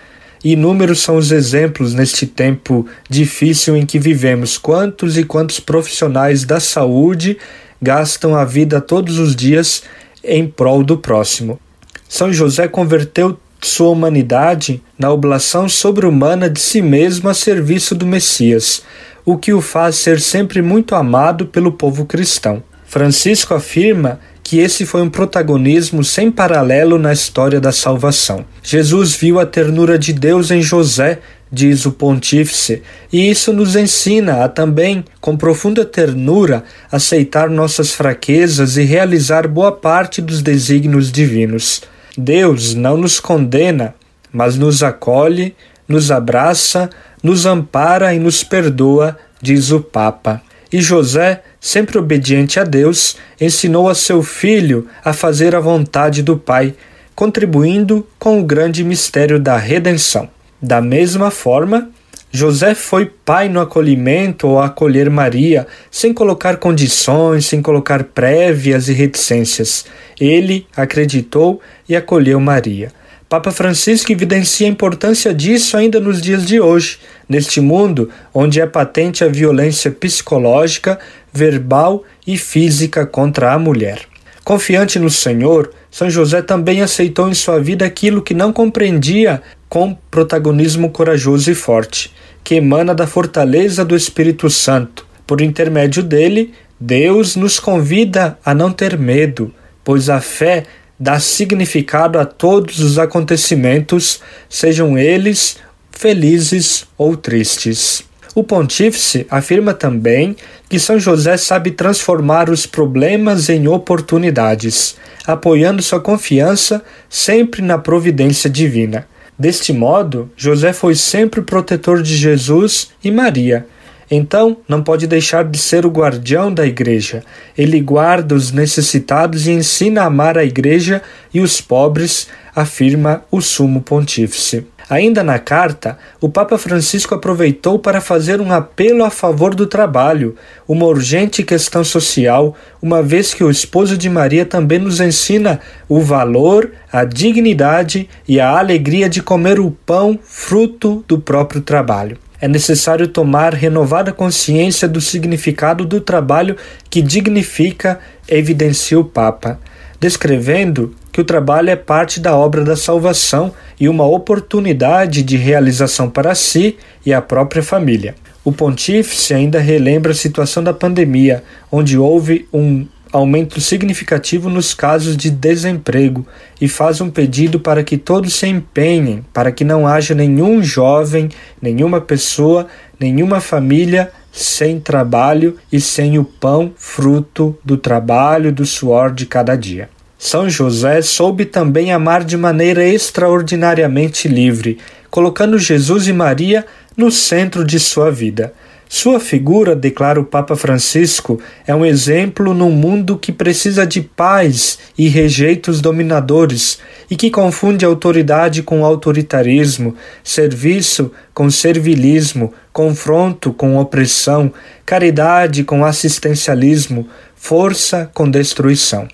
Inúmeros 0.44 1.00
são 1.00 1.16
os 1.16 1.32
exemplos 1.32 1.94
neste 1.94 2.26
tempo 2.26 2.86
difícil 3.08 3.74
em 3.74 3.86
que 3.86 3.98
vivemos. 3.98 4.58
Quantos 4.58 5.16
e 5.16 5.24
quantos 5.24 5.60
profissionais 5.60 6.44
da 6.44 6.60
saúde 6.60 7.38
gastam 7.80 8.36
a 8.36 8.44
vida 8.44 8.82
todos 8.82 9.18
os 9.18 9.34
dias 9.34 9.82
em 10.22 10.46
prol 10.46 10.84
do 10.84 10.98
próximo. 10.98 11.58
São 12.06 12.30
José 12.30 12.68
converteu 12.68 13.38
sua 13.66 13.90
humanidade 13.90 14.82
na 14.98 15.10
oblação 15.10 15.68
sobre-humana 15.68 16.48
de 16.48 16.60
si 16.60 16.80
mesmo 16.80 17.28
a 17.28 17.34
serviço 17.34 17.94
do 17.94 18.06
Messias, 18.06 18.82
o 19.24 19.36
que 19.36 19.52
o 19.52 19.60
faz 19.60 19.96
ser 19.96 20.20
sempre 20.20 20.62
muito 20.62 20.94
amado 20.94 21.46
pelo 21.46 21.72
povo 21.72 22.04
cristão. 22.04 22.62
Francisco 22.86 23.52
afirma 23.52 24.20
que 24.42 24.58
esse 24.60 24.86
foi 24.86 25.02
um 25.02 25.10
protagonismo 25.10 26.02
sem 26.02 26.30
paralelo 26.30 26.98
na 26.98 27.12
história 27.12 27.60
da 27.60 27.70
salvação. 27.70 28.46
Jesus 28.62 29.14
viu 29.14 29.38
a 29.38 29.44
ternura 29.44 29.98
de 29.98 30.10
Deus 30.14 30.50
em 30.50 30.62
José, 30.62 31.18
diz 31.52 31.84
o 31.84 31.92
pontífice, 31.92 32.82
e 33.12 33.28
isso 33.28 33.52
nos 33.52 33.76
ensina 33.76 34.44
a 34.44 34.48
também, 34.48 35.04
com 35.20 35.36
profunda 35.36 35.84
ternura, 35.84 36.64
aceitar 36.90 37.50
nossas 37.50 37.92
fraquezas 37.92 38.78
e 38.78 38.84
realizar 38.84 39.46
boa 39.46 39.72
parte 39.72 40.22
dos 40.22 40.40
desígnios 40.40 41.12
divinos. 41.12 41.82
Deus 42.20 42.74
não 42.74 42.96
nos 42.96 43.20
condena, 43.20 43.94
mas 44.32 44.56
nos 44.56 44.82
acolhe, 44.82 45.54
nos 45.86 46.10
abraça, 46.10 46.90
nos 47.22 47.46
ampara 47.46 48.12
e 48.12 48.18
nos 48.18 48.42
perdoa, 48.42 49.16
diz 49.40 49.70
o 49.70 49.80
Papa. 49.80 50.42
E 50.72 50.80
José, 50.80 51.44
sempre 51.60 51.96
obediente 51.96 52.58
a 52.58 52.64
Deus, 52.64 53.16
ensinou 53.40 53.88
a 53.88 53.94
seu 53.94 54.20
filho 54.20 54.88
a 55.04 55.12
fazer 55.12 55.54
a 55.54 55.60
vontade 55.60 56.20
do 56.20 56.36
Pai, 56.36 56.74
contribuindo 57.14 58.04
com 58.18 58.40
o 58.40 58.44
grande 58.44 58.82
mistério 58.82 59.38
da 59.38 59.56
redenção. 59.56 60.28
Da 60.60 60.80
mesma 60.82 61.30
forma, 61.30 61.88
José 62.30 62.74
foi 62.74 63.06
pai 63.06 63.48
no 63.48 63.58
acolhimento 63.58 64.48
ou 64.48 64.60
acolher 64.60 65.08
Maria, 65.08 65.66
sem 65.90 66.12
colocar 66.12 66.58
condições, 66.58 67.46
sem 67.46 67.62
colocar 67.62 68.04
prévias 68.04 68.88
e 68.88 68.92
reticências. 68.92 69.86
Ele 70.20 70.66
acreditou 70.76 71.60
e 71.88 71.96
acolheu 71.96 72.38
Maria. 72.38 72.92
Papa 73.28 73.50
Francisco 73.50 74.12
evidencia 74.12 74.66
a 74.66 74.70
importância 74.70 75.34
disso 75.34 75.76
ainda 75.76 76.00
nos 76.00 76.20
dias 76.20 76.46
de 76.46 76.60
hoje, 76.60 76.98
neste 77.28 77.60
mundo 77.60 78.10
onde 78.32 78.60
é 78.60 78.66
patente 78.66 79.24
a 79.24 79.28
violência 79.28 79.90
psicológica, 79.90 80.98
verbal 81.32 82.04
e 82.26 82.36
física 82.38 83.06
contra 83.06 83.52
a 83.52 83.58
mulher. 83.58 84.00
Confiante 84.44 84.98
no 84.98 85.10
Senhor, 85.10 85.70
São 85.90 86.08
José 86.08 86.40
também 86.40 86.80
aceitou 86.80 87.28
em 87.28 87.34
sua 87.34 87.60
vida 87.60 87.84
aquilo 87.84 88.22
que 88.22 88.32
não 88.32 88.50
compreendia 88.50 89.42
com 89.68 89.94
protagonismo 90.10 90.90
corajoso 90.90 91.50
e 91.50 91.54
forte, 91.54 92.12
que 92.42 92.54
emana 92.54 92.94
da 92.94 93.06
fortaleza 93.06 93.84
do 93.84 93.94
Espírito 93.94 94.48
Santo. 94.48 95.06
Por 95.26 95.40
intermédio 95.40 96.02
dele, 96.02 96.54
Deus 96.80 97.36
nos 97.36 97.60
convida 97.60 98.38
a 98.44 98.54
não 98.54 98.72
ter 98.72 98.98
medo, 98.98 99.52
pois 99.84 100.08
a 100.08 100.20
fé 100.20 100.64
dá 100.98 101.20
significado 101.20 102.18
a 102.18 102.24
todos 102.24 102.80
os 102.80 102.98
acontecimentos, 102.98 104.20
sejam 104.48 104.98
eles 104.98 105.58
felizes 105.90 106.86
ou 106.96 107.16
tristes. 107.16 108.04
O 108.34 108.44
pontífice 108.44 109.26
afirma 109.28 109.74
também 109.74 110.36
que 110.68 110.78
São 110.78 110.98
José 110.98 111.36
sabe 111.36 111.72
transformar 111.72 112.48
os 112.48 112.66
problemas 112.66 113.48
em 113.48 113.66
oportunidades, 113.66 114.96
apoiando 115.26 115.82
sua 115.82 116.00
confiança 116.00 116.82
sempre 117.08 117.62
na 117.62 117.78
providência 117.78 118.48
divina. 118.48 119.08
Deste 119.38 119.72
modo, 119.72 120.30
José 120.36 120.72
foi 120.72 120.94
sempre 120.96 121.38
o 121.38 121.44
protetor 121.44 122.02
de 122.02 122.16
Jesus 122.16 122.90
e 123.04 123.10
Maria. 123.10 123.66
Então, 124.10 124.56
não 124.66 124.82
pode 124.82 125.06
deixar 125.06 125.44
de 125.44 125.58
ser 125.58 125.84
o 125.84 125.90
guardião 125.90 126.52
da 126.52 126.66
igreja. 126.66 127.22
Ele 127.56 127.80
guarda 127.80 128.34
os 128.34 128.50
necessitados 128.50 129.46
e 129.46 129.52
ensina 129.52 130.02
a 130.02 130.06
amar 130.06 130.36
a 130.36 130.44
igreja 130.44 131.02
e 131.32 131.40
os 131.40 131.60
pobres, 131.60 132.26
afirma 132.54 133.22
o 133.30 133.40
sumo 133.40 133.82
pontífice. 133.82 134.66
Ainda 134.88 135.22
na 135.22 135.38
carta, 135.38 135.98
o 136.18 136.30
Papa 136.30 136.56
Francisco 136.56 137.14
aproveitou 137.14 137.78
para 137.78 138.00
fazer 138.00 138.40
um 138.40 138.50
apelo 138.50 139.04
a 139.04 139.10
favor 139.10 139.54
do 139.54 139.66
trabalho, 139.66 140.34
uma 140.66 140.86
urgente 140.86 141.42
questão 141.42 141.84
social, 141.84 142.56
uma 142.80 143.02
vez 143.02 143.34
que 143.34 143.44
o 143.44 143.50
esposo 143.50 143.98
de 143.98 144.08
Maria 144.08 144.46
também 144.46 144.78
nos 144.78 144.98
ensina 144.98 145.60
o 145.86 146.00
valor, 146.00 146.72
a 146.90 147.04
dignidade 147.04 148.08
e 148.26 148.40
a 148.40 148.58
alegria 148.58 149.10
de 149.10 149.22
comer 149.22 149.60
o 149.60 149.70
pão 149.70 150.18
fruto 150.22 151.04
do 151.06 151.18
próprio 151.18 151.60
trabalho. 151.60 152.16
É 152.40 152.48
necessário 152.48 153.08
tomar 153.08 153.52
renovada 153.52 154.10
consciência 154.10 154.88
do 154.88 155.02
significado 155.02 155.84
do 155.84 156.00
trabalho 156.00 156.56
que 156.88 157.02
dignifica, 157.02 157.98
evidencia 158.26 158.98
o 158.98 159.04
Papa, 159.04 159.58
descrevendo 160.00 160.94
que 161.18 161.22
o 161.22 161.24
trabalho 161.24 161.68
é 161.68 161.74
parte 161.74 162.20
da 162.20 162.36
obra 162.36 162.62
da 162.62 162.76
salvação 162.76 163.52
e 163.80 163.88
uma 163.88 164.06
oportunidade 164.06 165.20
de 165.24 165.36
realização 165.36 166.08
para 166.08 166.32
si 166.32 166.76
e 167.04 167.12
a 167.12 167.20
própria 167.20 167.60
família. 167.60 168.14
O 168.44 168.52
pontífice 168.52 169.34
ainda 169.34 169.58
relembra 169.58 170.12
a 170.12 170.14
situação 170.14 170.62
da 170.62 170.72
pandemia, 170.72 171.42
onde 171.72 171.98
houve 171.98 172.46
um 172.52 172.86
aumento 173.12 173.60
significativo 173.60 174.48
nos 174.48 174.72
casos 174.74 175.16
de 175.16 175.28
desemprego 175.28 176.24
e 176.60 176.68
faz 176.68 177.00
um 177.00 177.10
pedido 177.10 177.58
para 177.58 177.82
que 177.82 177.98
todos 177.98 178.36
se 178.36 178.46
empenhem 178.46 179.24
para 179.32 179.50
que 179.50 179.64
não 179.64 179.88
haja 179.88 180.14
nenhum 180.14 180.62
jovem, 180.62 181.30
nenhuma 181.60 182.00
pessoa, 182.00 182.68
nenhuma 183.00 183.40
família 183.40 184.12
sem 184.30 184.78
trabalho 184.78 185.56
e 185.72 185.80
sem 185.80 186.16
o 186.16 186.22
pão 186.22 186.70
fruto 186.76 187.58
do 187.64 187.76
trabalho 187.76 188.52
do 188.52 188.64
suor 188.64 189.12
de 189.12 189.26
cada 189.26 189.56
dia. 189.56 189.88
São 190.18 190.50
José 190.50 191.00
soube 191.00 191.44
também 191.44 191.92
amar 191.92 192.24
de 192.24 192.36
maneira 192.36 192.84
extraordinariamente 192.84 194.26
livre, 194.26 194.78
colocando 195.08 195.56
Jesus 195.56 196.08
e 196.08 196.12
Maria 196.12 196.66
no 196.96 197.08
centro 197.08 197.64
de 197.64 197.78
sua 197.78 198.10
vida. 198.10 198.52
Sua 198.88 199.20
figura, 199.20 199.76
declara 199.76 200.18
o 200.18 200.24
Papa 200.24 200.56
Francisco, 200.56 201.38
é 201.64 201.74
um 201.74 201.86
exemplo 201.86 202.52
num 202.52 202.70
mundo 202.70 203.16
que 203.16 203.30
precisa 203.30 203.86
de 203.86 204.00
paz 204.00 204.78
e 204.96 205.08
rejeita 205.08 205.70
os 205.70 205.80
dominadores 205.80 206.80
e 207.08 207.14
que 207.14 207.30
confunde 207.30 207.84
autoridade 207.84 208.62
com 208.62 208.84
autoritarismo, 208.84 209.94
serviço 210.24 211.12
com 211.32 211.48
servilismo, 211.48 212.52
confronto 212.72 213.52
com 213.52 213.76
opressão, 213.76 214.52
caridade 214.84 215.62
com 215.62 215.84
assistencialismo, 215.84 217.06
força 217.36 218.10
com 218.12 218.28
destruição. 218.28 219.06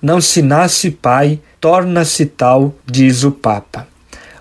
Não 0.00 0.20
se 0.20 0.42
nasce 0.42 0.90
pai, 0.90 1.40
torna-se 1.60 2.26
tal, 2.26 2.74
diz 2.86 3.24
o 3.24 3.30
Papa. 3.30 3.86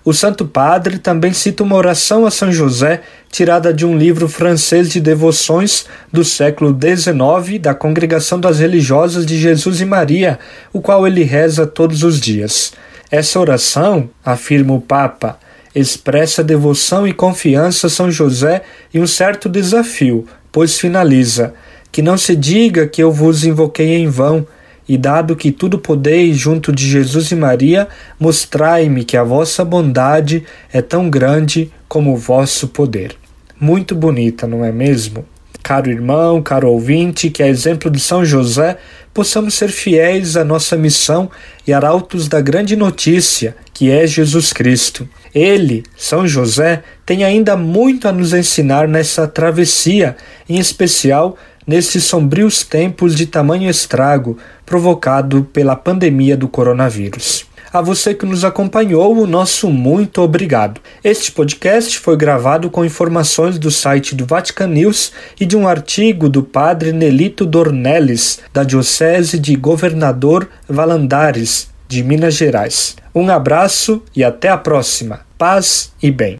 O 0.07 0.13
Santo 0.13 0.45
Padre 0.45 0.99
também 0.99 1.33
cita 1.33 1.63
uma 1.63 1.75
oração 1.75 2.25
a 2.25 2.31
São 2.31 2.49
José, 2.49 3.01
tirada 3.29 3.73
de 3.73 3.85
um 3.85 3.97
livro 3.97 4.29
francês 4.29 4.89
de 4.89 5.01
devoções 5.01 5.85
do 6.13 6.23
século 6.23 6.69
XIX 6.73 7.59
da 7.59 7.73
Congregação 7.73 8.39
das 8.39 8.59
Religiosas 8.59 9.25
de 9.25 9.37
Jesus 9.37 9.81
e 9.81 9.85
Maria, 9.85 10.39
o 10.71 10.79
qual 10.79 11.05
ele 11.05 11.23
reza 11.23 11.67
todos 11.67 12.03
os 12.03 12.21
dias. 12.21 12.71
Essa 13.11 13.37
oração, 13.37 14.09
afirma 14.23 14.73
o 14.75 14.79
Papa, 14.79 15.37
expressa 15.75 16.41
devoção 16.41 17.05
e 17.05 17.11
confiança 17.11 17.87
a 17.87 17.89
São 17.89 18.09
José 18.09 18.61
e 18.93 19.01
um 19.01 19.07
certo 19.07 19.49
desafio, 19.49 20.25
pois 20.53 20.79
finaliza: 20.79 21.53
Que 21.91 22.01
não 22.01 22.17
se 22.17 22.33
diga 22.33 22.87
que 22.87 23.03
eu 23.03 23.11
vos 23.11 23.43
invoquei 23.43 23.95
em 23.95 24.07
vão 24.07 24.47
e 24.87 24.97
dado 24.97 25.35
que 25.35 25.51
tudo 25.51 25.77
podeis 25.77 26.37
junto 26.37 26.71
de 26.71 26.87
Jesus 26.87 27.31
e 27.31 27.35
Maria, 27.35 27.87
mostrai-me 28.19 29.03
que 29.03 29.17
a 29.17 29.23
vossa 29.23 29.65
bondade 29.65 30.43
é 30.71 30.81
tão 30.81 31.09
grande 31.09 31.71
como 31.87 32.13
o 32.13 32.17
vosso 32.17 32.67
poder. 32.67 33.15
Muito 33.59 33.95
bonita, 33.95 34.45
não 34.47 34.63
é 34.63 34.71
mesmo? 34.71 35.25
Caro 35.63 35.89
irmão, 35.89 36.41
caro 36.41 36.71
ouvinte, 36.71 37.29
que 37.29 37.43
a 37.43 37.47
exemplo 37.47 37.91
de 37.91 37.99
São 37.99 38.23
José 38.23 38.77
possamos 39.13 39.55
ser 39.55 39.69
fiéis 39.69 40.37
à 40.37 40.43
nossa 40.45 40.77
missão 40.77 41.29
e 41.65 41.73
arautos 41.73 42.27
da 42.27 42.39
grande 42.39 42.75
notícia, 42.75 43.55
que 43.73 43.91
é 43.91 44.07
Jesus 44.07 44.53
Cristo. 44.53 45.09
Ele, 45.33 45.83
São 45.97 46.27
José, 46.27 46.83
tem 47.05 47.23
ainda 47.23 47.57
muito 47.57 48.07
a 48.07 48.11
nos 48.11 48.33
ensinar 48.33 48.87
nessa 48.87 49.27
travessia, 49.27 50.15
em 50.47 50.57
especial 50.57 51.35
nesses 51.67 52.05
sombrios 52.05 52.63
tempos 52.63 53.13
de 53.13 53.25
tamanho 53.25 53.69
estrago 53.69 54.37
provocado 54.65 55.43
pela 55.51 55.75
pandemia 55.75 56.37
do 56.37 56.47
coronavírus. 56.47 57.45
A 57.71 57.81
você 57.81 58.13
que 58.13 58.25
nos 58.25 58.45
acompanhou, 58.45 59.17
o 59.17 59.27
nosso 59.27 59.69
muito 59.69 60.21
obrigado. 60.21 60.79
Este 61.03 61.31
podcast 61.31 61.99
foi 61.99 62.15
gravado 62.15 62.69
com 62.69 62.85
informações 62.85 63.59
do 63.59 63.69
site 63.69 64.15
do 64.15 64.25
Vatican 64.25 64.67
News 64.67 65.11
e 65.39 65.45
de 65.45 65.57
um 65.57 65.67
artigo 65.67 66.29
do 66.29 66.41
padre 66.41 66.93
Nelito 66.93 67.45
Dornelles, 67.45 68.39
da 68.53 68.63
Diocese 68.63 69.37
de 69.37 69.55
Governador 69.55 70.49
Valandares, 70.67 71.69
de 71.87 72.03
Minas 72.03 72.35
Gerais. 72.35 72.95
Um 73.13 73.29
abraço 73.29 74.01
e 74.15 74.23
até 74.23 74.49
a 74.49 74.57
próxima. 74.57 75.21
Paz 75.37 75.91
e 76.01 76.09
bem. 76.09 76.37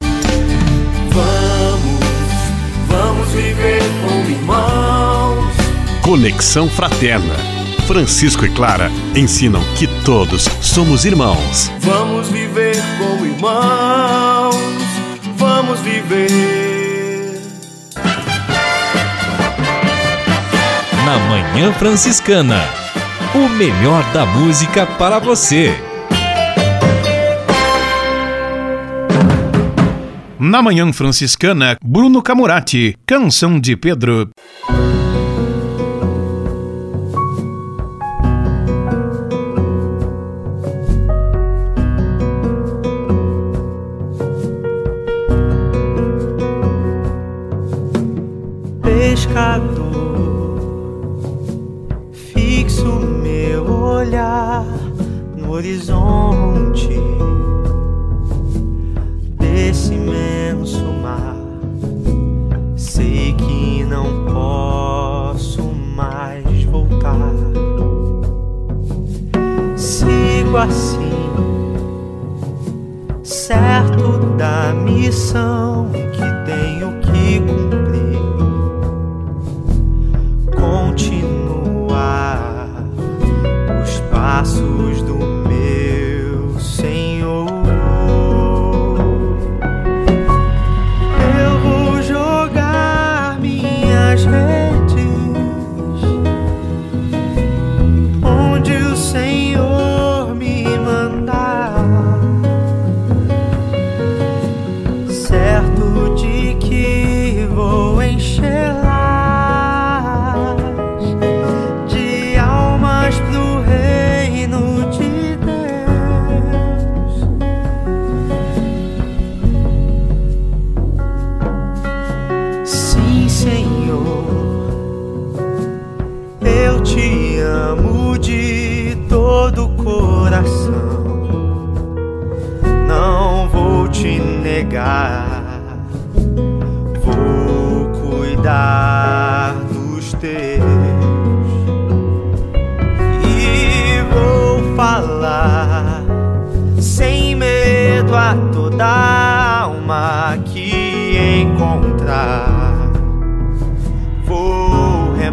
Conexão 6.08 6.70
Fraterna. 6.70 7.36
Francisco 7.86 8.46
e 8.46 8.50
Clara 8.50 8.90
ensinam 9.14 9.62
que 9.78 9.86
todos 10.06 10.44
somos 10.62 11.04
irmãos. 11.04 11.70
Vamos 11.82 12.30
viver 12.30 12.78
como 12.98 13.26
irmãos. 13.26 14.56
Vamos 15.36 15.82
viver. 15.82 17.42
Na 21.06 21.18
Manhã 21.28 21.74
Franciscana. 21.74 22.64
O 23.36 23.50
melhor 23.50 24.02
da 24.14 24.26
música 24.26 24.86
para 24.86 25.20
você. 25.20 25.78
Na 30.40 30.62
Manhã 30.62 30.94
Franciscana, 30.94 31.76
Bruno 31.84 32.22
Camurati, 32.22 32.96
Canção 33.06 33.60
de 33.60 33.76
Pedro. 33.76 34.30
Pescador, 49.38 49.67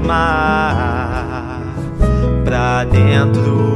Remar 0.05 1.63
pra 2.45 2.85
dentro 2.85 3.74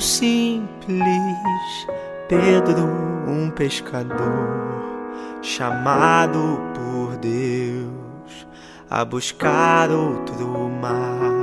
simples. 0.00 1.00
Pedro, 2.28 2.88
um 3.26 3.50
pescador, 3.50 4.48
chamado 5.42 6.60
por 6.74 7.16
Deus 7.16 8.46
a 8.88 9.04
buscar 9.04 9.90
outro 9.90 10.68
mar. 10.80 11.40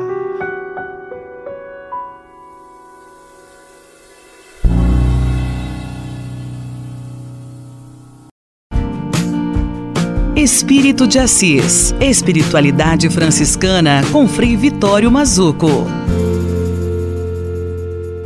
Espírito 10.35 11.07
de 11.07 11.19
Assis. 11.19 11.93
Espiritualidade 11.99 13.09
franciscana 13.09 14.01
com 14.11 14.27
Frei 14.27 14.55
Vitório 14.55 15.11
Mazuco. 15.11 15.67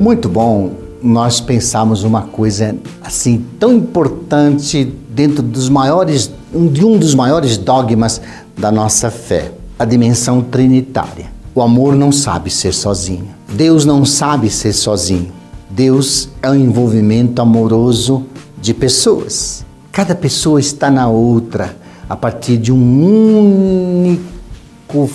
Muito 0.02 0.28
bom 0.28 0.72
nós 1.00 1.40
pensarmos 1.40 2.04
uma 2.04 2.24
coisa 2.24 2.76
assim 3.04 3.46
tão 3.60 3.72
importante 3.74 4.84
dentro 5.08 5.44
dos 5.44 5.70
maiores 5.70 6.32
de 6.52 6.84
um 6.84 6.98
dos 6.98 7.14
maiores 7.14 7.56
dogmas 7.56 8.20
da 8.58 8.72
nossa 8.72 9.12
fé, 9.12 9.52
a 9.78 9.86
dimensão 9.86 10.42
trinitária. 10.42 11.28
O 11.54 11.62
amor 11.62 11.96
não 11.96 12.12
sabe 12.12 12.50
ser 12.50 12.74
sozinho. 12.74 13.28
Deus 13.54 13.86
não 13.86 14.04
sabe 14.04 14.50
ser 14.50 14.74
sozinho. 14.74 15.32
Deus 15.70 16.30
é 16.42 16.50
um 16.50 16.56
envolvimento 16.56 17.40
amoroso 17.40 18.26
de 18.60 18.74
pessoas. 18.74 19.64
Cada 19.92 20.16
pessoa 20.16 20.60
está 20.60 20.90
na 20.90 21.08
outra 21.10 21.78
a 22.10 22.16
partir 22.16 22.58
de 22.58 22.74
um 22.74 24.08
único 24.08 25.08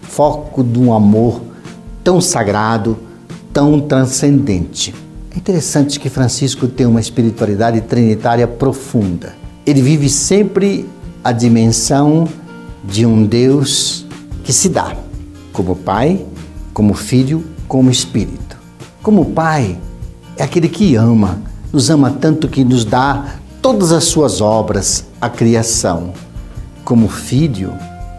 foco 0.00 0.64
de 0.64 0.78
um 0.78 0.90
amor 0.90 1.42
tão 2.02 2.18
sagrado, 2.18 2.96
tão 3.52 3.80
transcendente. 3.80 4.94
É 5.34 5.38
interessante 5.38 5.98
que 5.98 6.08
Francisco 6.08 6.66
tem 6.66 6.86
uma 6.86 7.00
espiritualidade 7.00 7.80
trinitária 7.82 8.46
profunda. 8.46 9.34
Ele 9.66 9.80
vive 9.80 10.08
sempre 10.08 10.88
a 11.22 11.32
dimensão 11.32 12.28
de 12.84 13.06
um 13.06 13.24
Deus 13.24 14.06
que 14.44 14.52
se 14.52 14.68
dá, 14.68 14.96
como 15.52 15.76
Pai, 15.76 16.24
como 16.72 16.94
Filho, 16.94 17.44
como 17.68 17.90
Espírito. 17.90 18.56
Como 19.02 19.26
Pai, 19.26 19.78
é 20.36 20.42
aquele 20.42 20.68
que 20.68 20.96
ama, 20.96 21.38
nos 21.72 21.90
ama 21.90 22.10
tanto 22.10 22.48
que 22.48 22.64
nos 22.64 22.84
dá 22.84 23.36
todas 23.60 23.92
as 23.92 24.04
suas 24.04 24.40
obras, 24.40 25.04
a 25.20 25.28
criação 25.28 26.12
como 26.84 27.08
filho, 27.08 27.72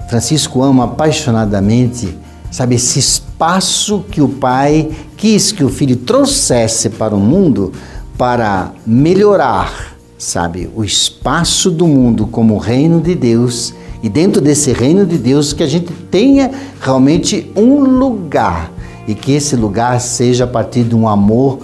Francisco 0.10 0.64
ama 0.64 0.86
apaixonadamente, 0.86 2.18
sabe, 2.54 2.76
esse 2.76 3.00
espaço 3.00 4.06
que 4.12 4.22
o 4.22 4.30
pai 4.30 4.92
quis 5.18 5.52
que 5.52 5.64
o 5.64 5.70
filho 5.70 5.96
trouxesse 5.96 6.92
para 6.92 7.16
o 7.16 7.20
mundo 7.20 7.72
para 8.16 8.72
melhorar, 8.86 9.98
sabe, 10.20 10.70
o 10.76 10.84
espaço 10.84 11.72
do 11.72 11.88
mundo 11.88 12.28
como 12.28 12.60
reino 12.60 13.02
de 13.02 13.16
Deus 13.16 13.74
e 14.04 14.08
dentro 14.08 14.40
desse 14.40 14.72
reino 14.72 15.04
de 15.04 15.18
Deus 15.18 15.52
que 15.52 15.64
a 15.64 15.68
gente 15.68 15.92
tenha 16.12 16.52
realmente 16.80 17.52
um 17.56 17.80
lugar 17.80 18.72
e 19.08 19.16
que 19.16 19.32
esse 19.32 19.56
lugar 19.56 20.00
seja 20.00 20.44
a 20.44 20.48
partir 20.48 20.84
de 20.84 20.96
um 20.96 21.08
amor 21.08 21.58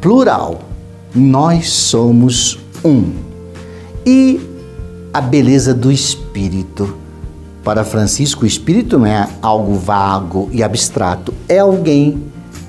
plural. 0.00 0.60
Nós 1.12 1.68
somos 1.68 2.60
um. 2.84 3.10
E 4.06 4.40
a 5.12 5.20
beleza 5.20 5.74
do 5.74 5.90
espírito. 5.90 7.07
Para 7.64 7.84
Francisco, 7.84 8.44
o 8.44 8.46
espírito 8.46 8.98
não 8.98 9.06
é 9.06 9.28
algo 9.42 9.74
vago 9.74 10.48
e 10.52 10.62
abstrato, 10.62 11.34
é 11.48 11.58
alguém, 11.58 12.22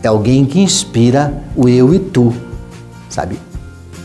é 0.04 0.08
alguém 0.08 0.46
que 0.46 0.60
inspira 0.60 1.44
o 1.56 1.70
eu 1.70 1.94
e 1.94 2.00
tu, 2.00 2.34
sabe? 3.10 3.40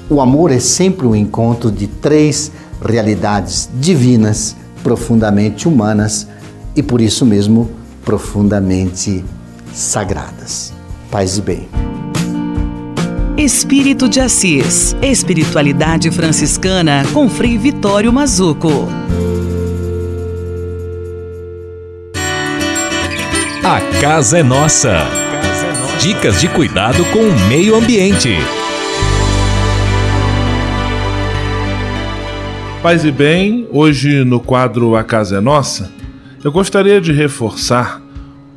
O 0.08 0.20
amor 0.20 0.52
é 0.52 0.60
sempre 0.60 1.06
um 1.06 1.16
encontro 1.16 1.70
de 1.70 1.86
três 1.86 2.52
realidades 2.84 3.68
divinas, 3.80 4.54
profundamente 4.82 5.66
humanas 5.66 6.28
e 6.76 6.82
por 6.82 7.00
isso 7.00 7.24
mesmo 7.24 7.70
profundamente 8.04 9.24
sagradas. 9.72 10.72
Paz 11.10 11.38
e 11.38 11.42
bem. 11.42 11.68
Espírito 13.36 14.08
de 14.08 14.20
Assis. 14.20 14.94
Espiritualidade 15.02 16.10
franciscana 16.10 17.02
com 17.12 17.28
Frei 17.28 17.58
Vitório 17.58 18.12
Mazuco. 18.12 18.86
Casa 24.04 24.36
é 24.36 24.42
nossa. 24.42 24.98
Dicas 25.98 26.38
de 26.38 26.46
cuidado 26.46 27.02
com 27.06 27.20
o 27.20 27.48
meio 27.48 27.74
ambiente. 27.74 28.36
Paz 32.82 33.02
e 33.02 33.10
bem, 33.10 33.66
hoje 33.72 34.22
no 34.22 34.40
quadro 34.40 34.94
A 34.94 35.02
Casa 35.02 35.38
é 35.38 35.40
Nossa, 35.40 35.90
eu 36.44 36.52
gostaria 36.52 37.00
de 37.00 37.12
reforçar 37.12 38.02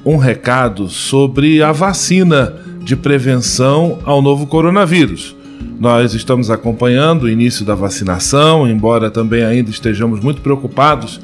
um 0.04 0.18
recado 0.18 0.89
sobre 0.89 1.64
a 1.64 1.72
vacina 1.72 2.54
de 2.82 2.98
prevenção 2.98 4.00
ao 4.04 4.22
novo 4.22 4.48
coronavírus. 4.48 5.34
Nós 5.80 6.14
estamos 6.14 6.52
acompanhando 6.52 7.24
o 7.24 7.30
início 7.30 7.64
da 7.64 7.74
vacinação, 7.74 8.68
embora 8.68 9.10
também 9.10 9.45
ainda 9.45 9.70
estejamos 9.70 10.20
muito 10.20 10.41
preocupados 10.41 11.22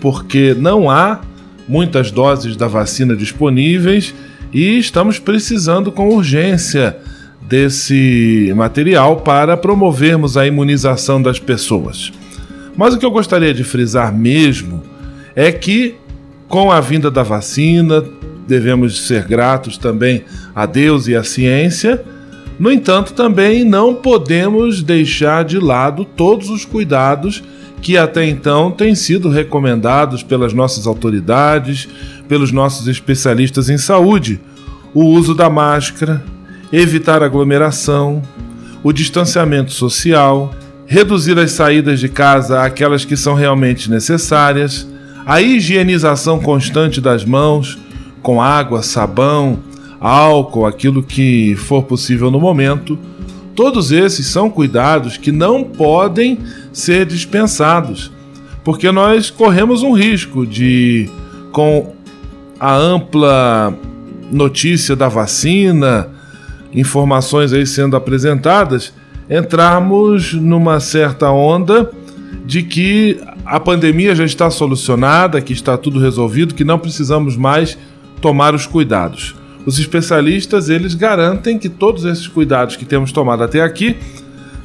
porque 0.00 0.54
não 0.56 0.88
há 0.88 1.18
muitas 1.68 2.10
doses 2.10 2.56
da 2.56 2.68
vacina 2.68 3.16
disponíveis 3.16 4.14
e 4.52 4.78
estamos 4.78 5.18
precisando 5.18 5.90
com 5.90 6.08
urgência 6.08 6.96
desse 7.42 8.52
material 8.56 9.18
para 9.18 9.56
promovermos 9.56 10.36
a 10.36 10.46
imunização 10.46 11.20
das 11.20 11.38
pessoas. 11.38 12.12
Mas 12.76 12.94
o 12.94 12.98
que 12.98 13.06
eu 13.06 13.10
gostaria 13.10 13.54
de 13.54 13.64
frisar 13.64 14.14
mesmo 14.14 14.82
é 15.34 15.50
que, 15.52 15.94
com 16.48 16.70
a 16.70 16.80
vinda 16.80 17.10
da 17.10 17.22
vacina, 17.22 18.04
devemos 18.46 19.06
ser 19.06 19.24
gratos 19.24 19.76
também 19.76 20.24
a 20.54 20.66
Deus 20.66 21.08
e 21.08 21.14
à 21.14 21.24
ciência. 21.24 22.04
No 22.58 22.70
entanto, 22.70 23.12
também 23.12 23.64
não 23.64 23.94
podemos 23.94 24.82
deixar 24.82 25.44
de 25.44 25.58
lado 25.58 26.04
todos 26.04 26.50
os 26.50 26.64
cuidados 26.64 27.42
que 27.80 27.96
até 27.96 28.26
então 28.26 28.70
têm 28.70 28.94
sido 28.94 29.28
recomendados 29.28 30.22
pelas 30.22 30.52
nossas 30.52 30.86
autoridades, 30.86 31.88
pelos 32.28 32.50
nossos 32.50 32.88
especialistas 32.88 33.68
em 33.68 33.78
saúde. 33.78 34.40
O 34.94 35.04
uso 35.04 35.34
da 35.34 35.48
máscara, 35.50 36.24
evitar 36.72 37.22
aglomeração, 37.22 38.22
o 38.82 38.92
distanciamento 38.92 39.72
social, 39.72 40.54
reduzir 40.86 41.38
as 41.38 41.52
saídas 41.52 42.00
de 42.00 42.08
casa 42.08 42.62
àquelas 42.62 43.04
que 43.04 43.16
são 43.16 43.34
realmente 43.34 43.90
necessárias, 43.90 44.86
a 45.24 45.42
higienização 45.42 46.38
constante 46.38 47.00
das 47.00 47.24
mãos, 47.24 47.78
com 48.22 48.40
água, 48.40 48.82
sabão, 48.82 49.58
álcool, 50.00 50.66
aquilo 50.66 51.02
que 51.02 51.56
for 51.56 51.82
possível 51.82 52.30
no 52.30 52.38
momento. 52.38 52.98
Todos 53.54 53.90
esses 53.90 54.26
são 54.26 54.50
cuidados 54.50 55.16
que 55.16 55.32
não 55.32 55.64
podem 55.64 56.38
ser 56.76 57.06
dispensados, 57.06 58.12
porque 58.62 58.92
nós 58.92 59.30
corremos 59.30 59.82
um 59.82 59.92
risco 59.92 60.46
de, 60.46 61.08
com 61.50 61.94
a 62.60 62.76
ampla 62.76 63.74
notícia 64.30 64.94
da 64.94 65.08
vacina, 65.08 66.10
informações 66.74 67.54
aí 67.54 67.66
sendo 67.66 67.96
apresentadas, 67.96 68.92
entrarmos 69.30 70.34
numa 70.34 70.78
certa 70.78 71.30
onda 71.30 71.90
de 72.44 72.62
que 72.62 73.18
a 73.46 73.58
pandemia 73.58 74.14
já 74.14 74.26
está 74.26 74.50
solucionada, 74.50 75.40
que 75.40 75.54
está 75.54 75.78
tudo 75.78 75.98
resolvido, 75.98 76.54
que 76.54 76.62
não 76.62 76.78
precisamos 76.78 77.38
mais 77.38 77.78
tomar 78.20 78.54
os 78.54 78.66
cuidados. 78.66 79.34
Os 79.64 79.78
especialistas, 79.78 80.68
eles 80.68 80.94
garantem 80.94 81.58
que 81.58 81.70
todos 81.70 82.04
esses 82.04 82.28
cuidados 82.28 82.76
que 82.76 82.84
temos 82.84 83.12
tomado 83.12 83.42
até 83.42 83.62
aqui 83.62 83.96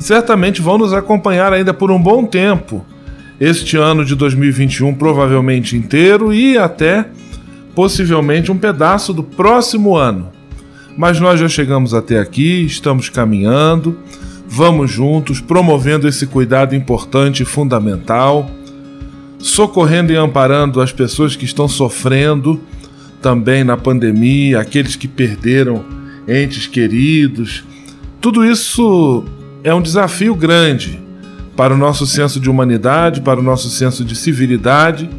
certamente 0.02 0.62
vão 0.62 0.78
nos 0.78 0.94
acompanhar 0.94 1.54
ainda 1.54 1.74
por 1.74 1.92
um 1.92 2.02
bom 2.02 2.26
tempo. 2.26 2.84
Este 3.40 3.78
ano 3.78 4.04
de 4.04 4.16
2021 4.16 4.96
provavelmente 4.96 5.76
inteiro 5.76 6.34
e 6.34 6.58
até 6.58 7.08
possivelmente 7.76 8.52
um 8.52 8.58
pedaço 8.58 9.14
do 9.14 9.24
próximo 9.24 9.96
ano. 9.96 10.30
Mas 10.98 11.20
nós 11.20 11.40
já 11.40 11.48
chegamos 11.48 11.94
até 11.94 12.20
aqui, 12.20 12.66
estamos 12.66 13.10
caminhando, 13.10 13.98
vamos 14.48 14.92
juntos 14.92 15.40
promovendo 15.40 16.08
esse 16.08 16.28
cuidado 16.28 16.76
importante 16.76 17.44
e 17.44 17.46
fundamental, 17.46 18.50
socorrendo 19.40 20.12
e 20.12 20.18
amparando 20.18 20.82
as 20.82 20.92
pessoas 20.92 21.36
que 21.36 21.46
estão 21.46 21.68
sofrendo 21.68 22.60
também 23.22 23.64
na 23.64 23.78
pandemia, 23.78 24.60
aqueles 24.60 24.96
que 24.96 25.08
perderam 25.08 25.86
entes 26.28 26.68
queridos. 26.68 27.64
Tudo 28.20 28.46
isso 28.46 29.24
é 29.64 29.74
um 29.74 29.82
desafio 29.82 30.36
grande 30.36 31.00
para 31.56 31.74
o 31.74 31.78
nosso 31.78 32.08
senso 32.08 32.40
de 32.40 32.50
humanidade, 32.50 33.22
para 33.22 33.40
o 33.40 33.44
nosso 33.44 33.70
senso 33.70 34.04
de 34.04 34.16
civilidade. 34.16 35.10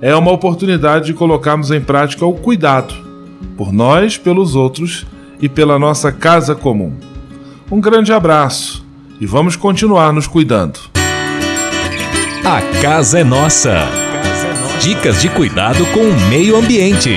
É 0.00 0.14
uma 0.14 0.30
oportunidade 0.30 1.06
de 1.06 1.14
colocarmos 1.14 1.70
em 1.70 1.80
prática 1.80 2.24
o 2.24 2.34
cuidado 2.34 2.94
por 3.56 3.72
nós, 3.72 4.16
pelos 4.16 4.54
outros 4.54 5.06
e 5.40 5.48
pela 5.48 5.78
nossa 5.78 6.12
casa 6.12 6.54
comum. 6.54 6.94
Um 7.70 7.80
grande 7.80 8.12
abraço 8.12 8.86
e 9.20 9.26
vamos 9.26 9.56
continuar 9.56 10.12
nos 10.12 10.26
cuidando. 10.26 10.78
A 12.44 12.80
casa 12.80 13.18
é 13.18 13.24
nossa. 13.24 13.86
Dicas 14.80 15.20
de 15.20 15.28
cuidado 15.28 15.84
com 15.86 16.00
o 16.00 16.28
meio 16.30 16.56
ambiente. 16.56 17.16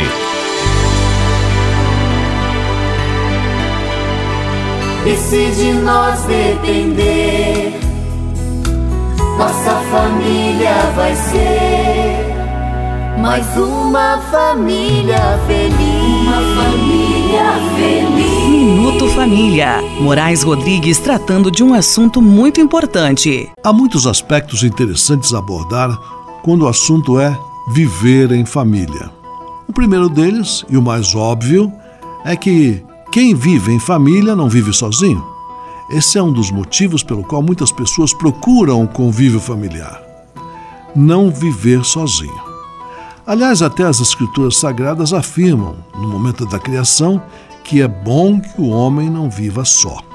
E 5.03 5.17
se 5.17 5.51
de 5.55 5.73
nós 5.73 6.21
depender, 6.25 7.73
nossa 9.35 9.81
família 9.89 10.75
vai 10.95 11.15
ser 11.15 12.31
mais 13.19 13.45
uma 13.57 14.19
família 14.29 15.39
feliz. 15.47 16.27
Uma 16.27 16.61
família 16.61 17.53
feliz. 17.75 18.47
Minuto 18.47 19.07
Família. 19.09 19.81
Moraes 19.99 20.43
Rodrigues 20.43 20.99
tratando 20.99 21.49
de 21.49 21.63
um 21.63 21.73
assunto 21.73 22.21
muito 22.21 22.61
importante. 22.61 23.49
Há 23.63 23.73
muitos 23.73 24.05
aspectos 24.05 24.61
interessantes 24.61 25.33
a 25.33 25.39
abordar 25.39 25.97
quando 26.43 26.61
o 26.61 26.67
assunto 26.67 27.19
é 27.19 27.35
viver 27.73 28.31
em 28.31 28.45
família. 28.45 29.09
O 29.67 29.73
primeiro 29.73 30.07
deles, 30.09 30.63
e 30.69 30.77
o 30.77 30.81
mais 30.81 31.15
óbvio, 31.15 31.73
é 32.23 32.35
que 32.35 32.83
quem 33.11 33.35
vive 33.35 33.73
em 33.73 33.79
família 33.79 34.35
não 34.35 34.47
vive 34.47 34.71
sozinho. 34.71 35.21
Esse 35.89 36.17
é 36.17 36.23
um 36.23 36.31
dos 36.31 36.49
motivos 36.49 37.03
pelo 37.03 37.23
qual 37.23 37.41
muitas 37.43 37.69
pessoas 37.69 38.13
procuram 38.13 38.81
o 38.81 38.87
convívio 38.87 39.41
familiar. 39.41 40.01
Não 40.95 41.29
viver 41.29 41.83
sozinho. 41.83 42.41
Aliás, 43.27 43.61
até 43.61 43.83
as 43.83 43.99
escrituras 43.99 44.55
sagradas 44.55 45.11
afirmam, 45.11 45.75
no 45.93 46.07
momento 46.07 46.45
da 46.45 46.57
criação, 46.57 47.21
que 47.65 47.81
é 47.81 47.87
bom 47.87 48.39
que 48.39 48.61
o 48.61 48.69
homem 48.69 49.09
não 49.09 49.29
viva 49.29 49.65
só. 49.65 50.10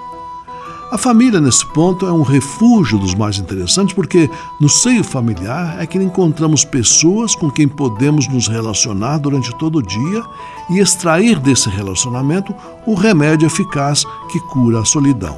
A 0.89 0.97
família, 0.97 1.41
nesse 1.41 1.66
ponto, 1.66 2.07
é 2.07 2.12
um 2.12 2.22
refúgio 2.22 2.97
dos 2.97 3.12
mais 3.12 3.39
interessantes 3.39 3.93
porque 3.93 4.30
no 4.61 4.68
seio 4.68 5.03
familiar 5.03 5.82
é 5.82 5.87
que 5.87 5.99
encontramos 5.99 6.64
pessoas 6.64 7.34
com 7.34 7.51
quem 7.51 7.66
podemos 7.66 8.28
nos 8.28 8.47
relacionar 8.47 9.18
durante 9.18 9.53
todo 9.59 9.78
o 9.78 9.82
dia 9.82 10.22
e 10.70 10.78
extrair 10.78 11.41
desse 11.41 11.68
relacionamento 11.68 12.55
o 12.87 12.95
remédio 12.95 13.47
eficaz 13.47 14.05
que 14.30 14.39
cura 14.39 14.80
a 14.80 14.84
solidão. 14.84 15.37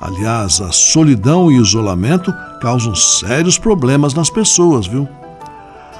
Aliás, 0.00 0.60
a 0.60 0.72
solidão 0.72 1.52
e 1.52 1.56
isolamento 1.56 2.34
causam 2.60 2.96
sérios 2.96 3.56
problemas 3.56 4.12
nas 4.12 4.28
pessoas, 4.28 4.88
viu? 4.88 5.08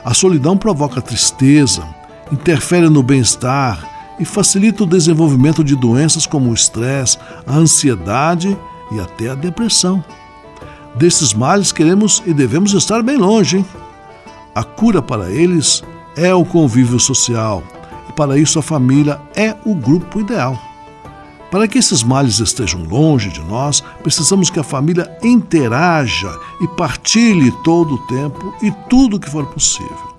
A 0.04 0.12
solidão 0.12 0.56
provoca 0.56 1.00
tristeza, 1.00 1.86
interfere 2.32 2.88
no 2.88 3.04
bem-estar 3.04 3.93
e 4.18 4.24
facilita 4.24 4.84
o 4.84 4.86
desenvolvimento 4.86 5.64
de 5.64 5.74
doenças 5.74 6.26
como 6.26 6.50
o 6.50 6.54
estresse, 6.54 7.18
a 7.46 7.56
ansiedade 7.56 8.56
e 8.92 9.00
até 9.00 9.30
a 9.30 9.34
depressão. 9.34 10.04
Desses 10.94 11.34
males 11.34 11.72
queremos 11.72 12.22
e 12.24 12.32
devemos 12.32 12.72
estar 12.72 13.02
bem 13.02 13.16
longe. 13.16 13.58
Hein? 13.58 13.66
A 14.54 14.62
cura 14.62 15.02
para 15.02 15.30
eles 15.30 15.82
é 16.16 16.32
o 16.32 16.44
convívio 16.44 17.00
social 17.00 17.62
e 18.08 18.12
para 18.12 18.38
isso 18.38 18.58
a 18.58 18.62
família 18.62 19.20
é 19.34 19.56
o 19.64 19.74
grupo 19.74 20.20
ideal. 20.20 20.56
Para 21.50 21.68
que 21.68 21.78
esses 21.78 22.02
males 22.02 22.40
estejam 22.40 22.82
longe 22.82 23.30
de 23.30 23.40
nós, 23.40 23.80
precisamos 24.02 24.50
que 24.50 24.58
a 24.58 24.64
família 24.64 25.10
interaja 25.22 26.32
e 26.60 26.68
partilhe 26.68 27.52
todo 27.62 27.94
o 27.94 28.06
tempo 28.06 28.54
e 28.62 28.72
tudo 28.88 29.16
o 29.16 29.20
que 29.20 29.30
for 29.30 29.46
possível. 29.46 30.13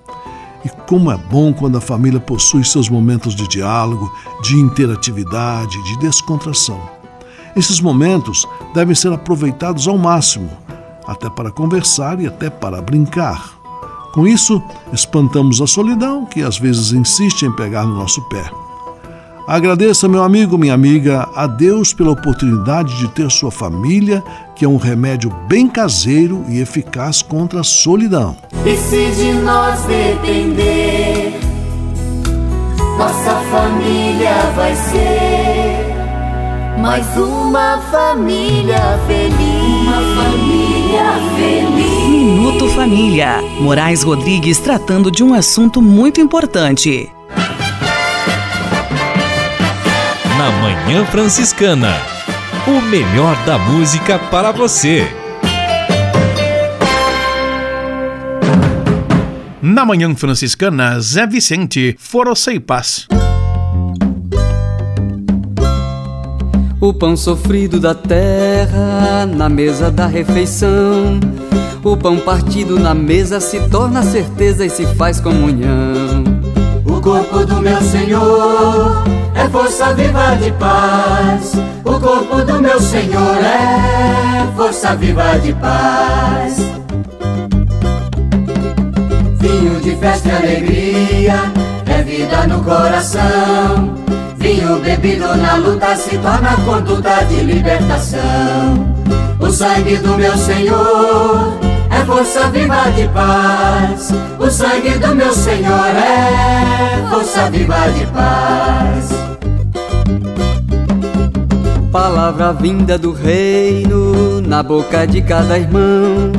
E 0.66 0.68
como 0.88 1.12
é 1.12 1.16
bom 1.16 1.52
quando 1.52 1.78
a 1.78 1.80
família 1.80 2.18
possui 2.18 2.64
seus 2.64 2.88
momentos 2.88 3.36
de 3.36 3.46
diálogo, 3.46 4.12
de 4.42 4.56
interatividade, 4.56 5.80
de 5.84 5.98
descontração. 6.00 6.80
Esses 7.54 7.80
momentos 7.80 8.44
devem 8.74 8.92
ser 8.92 9.12
aproveitados 9.12 9.86
ao 9.86 9.96
máximo, 9.96 10.50
até 11.06 11.30
para 11.30 11.52
conversar 11.52 12.20
e 12.20 12.26
até 12.26 12.50
para 12.50 12.82
brincar. 12.82 13.56
Com 14.12 14.26
isso, 14.26 14.60
espantamos 14.92 15.60
a 15.60 15.68
solidão 15.68 16.26
que 16.26 16.42
às 16.42 16.58
vezes 16.58 16.90
insiste 16.90 17.44
em 17.44 17.52
pegar 17.52 17.84
no 17.84 17.94
nosso 17.94 18.20
pé. 18.22 18.50
Agradeça, 19.46 20.08
meu 20.08 20.24
amigo, 20.24 20.58
minha 20.58 20.74
amiga, 20.74 21.28
a 21.32 21.46
Deus 21.46 21.94
pela 21.94 22.10
oportunidade 22.10 22.96
de 22.96 23.06
ter 23.06 23.30
sua 23.30 23.52
família, 23.52 24.20
que 24.56 24.64
é 24.64 24.68
um 24.68 24.76
remédio 24.76 25.30
bem 25.46 25.68
caseiro 25.68 26.44
e 26.48 26.58
eficaz 26.58 27.22
contra 27.22 27.60
a 27.60 27.64
solidão. 27.64 28.36
E 28.64 28.76
se 28.76 29.08
de 29.12 29.32
nós 29.34 29.80
depender, 29.82 31.38
nossa 32.98 33.34
família 33.52 34.34
vai 34.56 34.74
ser 34.74 35.96
mais 36.80 37.06
uma 37.16 37.78
família 37.92 38.98
feliz. 39.06 39.36
Uma 39.82 40.22
família 40.24 41.04
feliz. 41.36 42.08
Minuto 42.08 42.68
Família. 42.70 43.40
Moraes 43.60 44.02
Rodrigues 44.02 44.58
tratando 44.58 45.08
de 45.08 45.22
um 45.22 45.34
assunto 45.34 45.80
muito 45.80 46.20
importante. 46.20 47.08
Na 50.36 50.50
Manhã 50.50 51.02
Franciscana. 51.06 51.94
O 52.66 52.82
melhor 52.82 53.34
da 53.46 53.56
música 53.56 54.18
para 54.18 54.52
você. 54.52 55.08
Na 59.62 59.86
Manhã 59.86 60.14
Franciscana, 60.14 61.00
Zé 61.00 61.26
Vicente, 61.26 61.96
Força 61.98 62.52
e 62.52 62.60
Paz. 62.60 63.08
O 66.78 66.92
pão 66.92 67.16
sofrido 67.16 67.80
da 67.80 67.94
terra 67.94 69.24
na 69.24 69.48
mesa 69.48 69.90
da 69.90 70.06
refeição. 70.06 71.18
O 71.82 71.96
pão 71.96 72.18
partido 72.18 72.78
na 72.78 72.92
mesa 72.92 73.40
se 73.40 73.58
torna 73.70 74.02
certeza 74.02 74.66
e 74.66 74.68
se 74.68 74.84
faz 74.96 75.18
comunhão. 75.18 76.24
O 76.84 77.00
corpo 77.00 77.46
do 77.46 77.62
meu 77.62 77.80
Senhor 77.80 79.15
é 79.36 79.48
força 79.48 79.92
viva 79.92 80.36
de 80.36 80.50
paz. 80.52 81.52
O 81.84 82.00
corpo 82.00 82.42
do 82.42 82.60
meu 82.60 82.80
Senhor 82.80 83.36
é 83.38 84.46
força 84.56 84.96
viva 84.96 85.38
de 85.38 85.52
paz. 85.54 86.56
Vinho 89.38 89.80
de 89.80 89.94
festa 89.96 90.28
e 90.28 90.32
alegria 90.32 91.52
é 91.86 92.02
vida 92.02 92.46
no 92.46 92.64
coração. 92.64 93.94
Vinho 94.38 94.80
bebido 94.80 95.36
na 95.36 95.56
luta 95.56 95.94
se 95.96 96.16
torna 96.18 96.56
conduta 96.64 97.24
de 97.24 97.40
libertação. 97.40 98.94
O 99.38 99.50
sangue 99.50 99.96
do 99.98 100.16
meu 100.16 100.36
Senhor 100.36 101.75
é 101.90 102.04
força 102.04 102.48
viva 102.48 102.90
de 102.94 103.08
paz. 103.08 104.10
O 104.38 104.50
sangue 104.50 104.90
do 104.98 105.14
meu 105.14 105.32
Senhor 105.32 105.86
é 105.86 107.06
força 107.10 107.50
viva 107.50 107.88
de 107.90 108.06
paz. 108.06 109.08
Palavra 111.90 112.52
vinda 112.52 112.98
do 112.98 113.12
reino 113.12 114.40
na 114.42 114.62
boca 114.62 115.06
de 115.06 115.22
cada 115.22 115.58
irmão. 115.58 116.32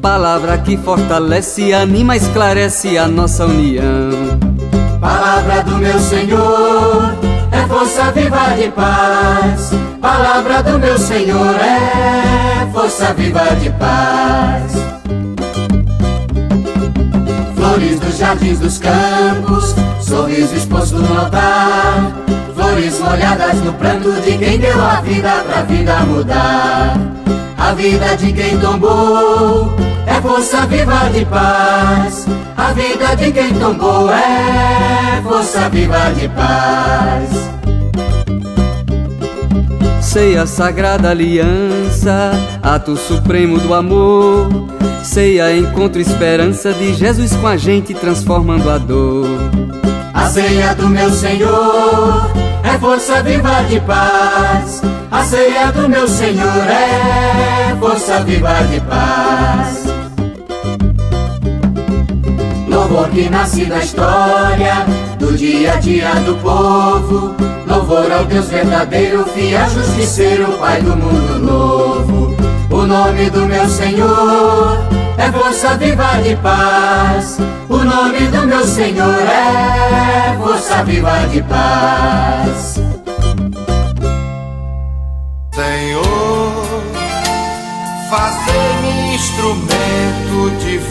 Palavra 0.00 0.58
que 0.58 0.76
fortalece, 0.76 1.72
anima, 1.72 2.16
esclarece 2.16 2.96
a 2.98 3.06
nossa 3.08 3.46
união. 3.46 4.10
Palavra 5.00 5.62
do 5.62 5.76
meu 5.76 5.98
Senhor 5.98 7.23
é 7.64 7.66
força 7.66 8.12
viva 8.12 8.54
de 8.56 8.70
paz. 8.70 9.70
Palavra 10.00 10.62
do 10.62 10.78
meu 10.78 10.98
Senhor 10.98 11.56
é 11.56 12.66
força 12.72 13.12
viva 13.14 13.44
de 13.56 13.70
paz. 13.70 14.72
Flores 17.56 18.00
dos 18.00 18.18
jardins 18.18 18.58
dos 18.58 18.78
campos, 18.78 19.74
sorriso 20.00 20.54
exposto 20.54 20.96
no 20.96 21.18
altar. 21.18 22.12
Flores 22.54 23.00
molhadas 23.00 23.60
no 23.64 23.72
pranto 23.72 24.12
de 24.20 24.36
quem 24.36 24.58
deu 24.58 24.80
a 24.82 25.00
vida 25.00 25.30
pra 25.48 25.62
vida 25.62 26.00
mudar. 26.00 26.96
A 27.56 27.72
vida 27.72 28.16
de 28.16 28.32
quem 28.32 28.58
tombou 28.58 29.74
é 30.06 30.20
força 30.20 30.66
viva 30.66 31.08
de 31.10 31.24
paz. 31.24 32.26
A 32.56 32.72
vida 32.72 33.16
de 33.16 33.32
quem 33.32 33.54
tombou 33.54 34.10
é 34.12 35.22
força 35.22 35.68
viva 35.70 36.12
de 36.14 36.28
paz. 36.28 37.53
Ceia 40.14 40.46
sagrada 40.46 41.10
aliança, 41.10 42.30
ato 42.62 42.96
supremo 42.96 43.58
do 43.58 43.74
amor. 43.74 44.46
Ceia 45.02 45.52
encontro 45.52 46.00
esperança 46.00 46.72
de 46.72 46.94
Jesus 46.94 47.34
com 47.34 47.48
a 47.48 47.56
gente 47.56 47.92
transformando 47.92 48.70
a 48.70 48.78
dor. 48.78 49.26
A 50.14 50.26
ceia 50.26 50.72
do 50.76 50.88
meu 50.88 51.10
Senhor 51.10 52.30
é 52.62 52.78
força 52.78 53.24
viva 53.24 53.64
de 53.64 53.80
paz. 53.80 54.82
A 55.10 55.24
ceia 55.24 55.72
do 55.72 55.88
meu 55.88 56.06
Senhor 56.06 56.64
é 56.68 57.74
força 57.80 58.20
viva 58.20 58.54
de 58.70 58.80
paz. 58.82 59.84
Louvor 62.68 63.08
que 63.08 63.28
nasce 63.28 63.64
da 63.64 63.78
história, 63.78 64.86
do 65.18 65.36
dia 65.36 65.72
a 65.72 65.76
dia 65.78 66.14
do 66.24 66.36
povo. 66.36 67.53
Louvor 67.74 68.08
é 68.08 68.20
o 68.20 68.24
Deus 68.24 68.46
verdadeiro, 68.46 69.24
fiel, 69.24 69.68
justiceiro, 69.68 70.52
Pai 70.58 70.80
do 70.80 70.96
mundo 70.96 71.40
novo. 71.40 72.36
O 72.70 72.86
nome 72.86 73.28
do 73.30 73.46
meu 73.46 73.68
Senhor 73.68 74.78
é 75.18 75.32
força 75.32 75.74
viva 75.76 76.22
de 76.22 76.36
paz. 76.36 77.38
O 77.68 77.78
nome 77.78 78.28
do 78.28 78.46
meu 78.46 78.64
Senhor 78.64 79.20
é 79.22 80.36
força 80.38 80.84
viva 80.84 81.26
de 81.26 81.42
paz. 81.42 82.83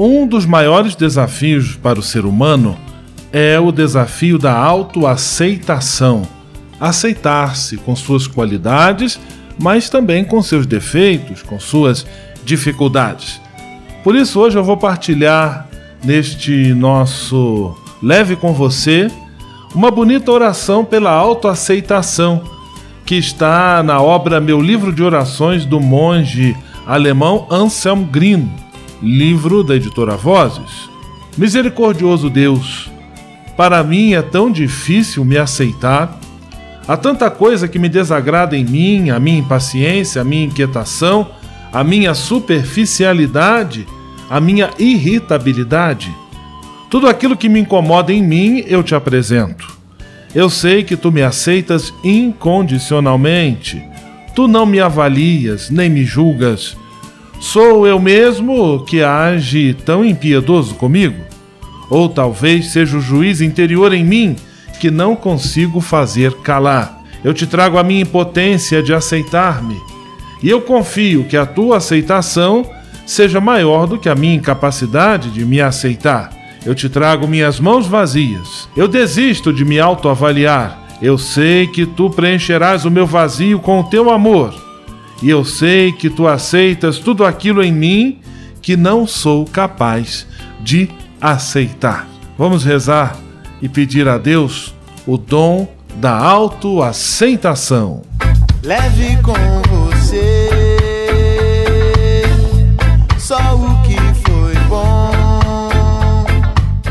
Um 0.00 0.28
dos 0.28 0.46
maiores 0.46 0.94
desafios 0.94 1.74
para 1.74 1.98
o 1.98 2.02
ser 2.04 2.24
humano 2.24 2.78
é 3.32 3.58
o 3.58 3.72
desafio 3.72 4.38
da 4.38 4.56
autoaceitação. 4.56 6.22
Aceitar-se 6.78 7.76
com 7.78 7.96
suas 7.96 8.28
qualidades, 8.28 9.18
mas 9.60 9.90
também 9.90 10.24
com 10.24 10.40
seus 10.40 10.66
defeitos, 10.66 11.42
com 11.42 11.58
suas 11.58 12.06
dificuldades. 12.44 13.40
Por 14.04 14.14
isso, 14.14 14.38
hoje 14.38 14.56
eu 14.56 14.62
vou 14.62 14.76
partilhar 14.76 15.68
neste 16.04 16.72
nosso 16.74 17.76
Leve 18.00 18.36
com 18.36 18.52
Você 18.52 19.10
uma 19.74 19.90
bonita 19.90 20.30
oração 20.30 20.84
pela 20.84 21.10
autoaceitação 21.10 22.44
que 23.04 23.16
está 23.16 23.82
na 23.82 24.00
obra 24.00 24.40
Meu 24.40 24.60
Livro 24.60 24.92
de 24.92 25.02
Orações 25.02 25.64
do 25.64 25.80
monge 25.80 26.56
alemão 26.86 27.48
Anselm 27.50 28.04
Green, 28.04 28.48
livro 29.02 29.62
da 29.62 29.76
editora 29.76 30.16
Vozes. 30.16 30.88
Misericordioso 31.36 32.28
Deus, 32.28 32.90
para 33.56 33.82
mim 33.82 34.14
é 34.14 34.22
tão 34.22 34.50
difícil 34.50 35.24
me 35.24 35.38
aceitar. 35.38 36.18
Há 36.86 36.96
tanta 36.96 37.30
coisa 37.30 37.68
que 37.68 37.78
me 37.78 37.88
desagrada 37.88 38.56
em 38.56 38.64
mim, 38.64 39.10
a 39.10 39.20
minha 39.20 39.38
impaciência, 39.38 40.22
a 40.22 40.24
minha 40.24 40.44
inquietação, 40.44 41.28
a 41.72 41.84
minha 41.84 42.14
superficialidade, 42.14 43.86
a 44.28 44.40
minha 44.40 44.70
irritabilidade. 44.78 46.14
Tudo 46.90 47.06
aquilo 47.06 47.36
que 47.36 47.48
me 47.48 47.60
incomoda 47.60 48.12
em 48.12 48.22
mim, 48.22 48.64
eu 48.66 48.82
te 48.82 48.94
apresento. 48.94 49.76
Eu 50.34 50.50
sei 50.50 50.82
que 50.82 50.96
tu 50.96 51.12
me 51.12 51.22
aceitas 51.22 51.92
incondicionalmente. 52.02 53.82
Tu 54.34 54.48
não 54.48 54.64
me 54.64 54.80
avalias, 54.80 55.70
nem 55.70 55.88
me 55.90 56.04
julgas. 56.04 56.76
Sou 57.40 57.86
eu 57.86 58.00
mesmo 58.00 58.84
que 58.84 59.02
age 59.02 59.74
tão 59.84 60.04
impiedoso 60.04 60.74
comigo? 60.74 61.22
Ou 61.88 62.08
talvez 62.08 62.72
seja 62.72 62.96
o 62.98 63.00
juiz 63.00 63.40
interior 63.40 63.92
em 63.92 64.04
mim 64.04 64.36
que 64.80 64.90
não 64.90 65.14
consigo 65.14 65.80
fazer 65.80 66.32
calar. 66.38 67.00
Eu 67.22 67.32
te 67.32 67.46
trago 67.46 67.78
a 67.78 67.84
minha 67.84 68.02
impotência 68.02 68.82
de 68.82 68.92
aceitar-me. 68.92 69.76
E 70.42 70.48
eu 70.48 70.60
confio 70.60 71.24
que 71.24 71.36
a 71.36 71.46
tua 71.46 71.78
aceitação 71.78 72.68
seja 73.06 73.40
maior 73.40 73.86
do 73.86 73.98
que 73.98 74.08
a 74.08 74.14
minha 74.14 74.34
incapacidade 74.34 75.30
de 75.30 75.44
me 75.44 75.60
aceitar. 75.60 76.30
Eu 76.66 76.74
te 76.74 76.88
trago 76.88 77.26
minhas 77.26 77.58
mãos 77.58 77.86
vazias. 77.86 78.68
Eu 78.76 78.86
desisto 78.86 79.52
de 79.52 79.64
me 79.64 79.80
autoavaliar. 79.80 80.86
Eu 81.00 81.16
sei 81.16 81.66
que 81.68 81.86
tu 81.86 82.10
preencherás 82.10 82.84
o 82.84 82.90
meu 82.90 83.06
vazio 83.06 83.60
com 83.60 83.80
o 83.80 83.84
teu 83.84 84.10
amor. 84.10 84.67
E 85.22 85.28
eu 85.28 85.44
sei 85.44 85.92
que 85.92 86.08
tu 86.08 86.28
aceitas 86.28 86.98
tudo 86.98 87.24
aquilo 87.24 87.62
em 87.62 87.72
mim 87.72 88.20
que 88.62 88.76
não 88.76 89.06
sou 89.06 89.44
capaz 89.44 90.26
de 90.60 90.88
aceitar. 91.20 92.06
Vamos 92.36 92.64
rezar 92.64 93.16
e 93.60 93.68
pedir 93.68 94.08
a 94.08 94.18
Deus 94.18 94.74
o 95.06 95.16
dom 95.16 95.66
da 95.96 96.16
autoaceitação. 96.16 98.02
Leve 98.62 99.16
com 99.22 99.34
você 99.68 100.58
só 103.18 103.36
o 103.56 103.82
que 103.82 103.96
foi 104.28 104.54
bom. 104.68 105.10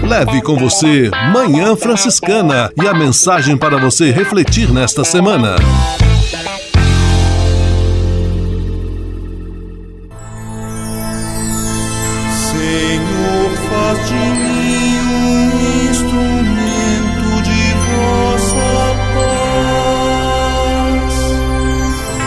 Leve 0.07 0.41
com 0.41 0.55
você 0.55 1.09
Manhã 1.34 1.75
Franciscana 1.75 2.71
e 2.82 2.88
a 2.88 2.93
mensagem 2.93 3.57
para 3.57 3.78
você 3.78 4.11
refletir 4.11 4.71
nesta 4.71 5.03
semana. 5.03 5.55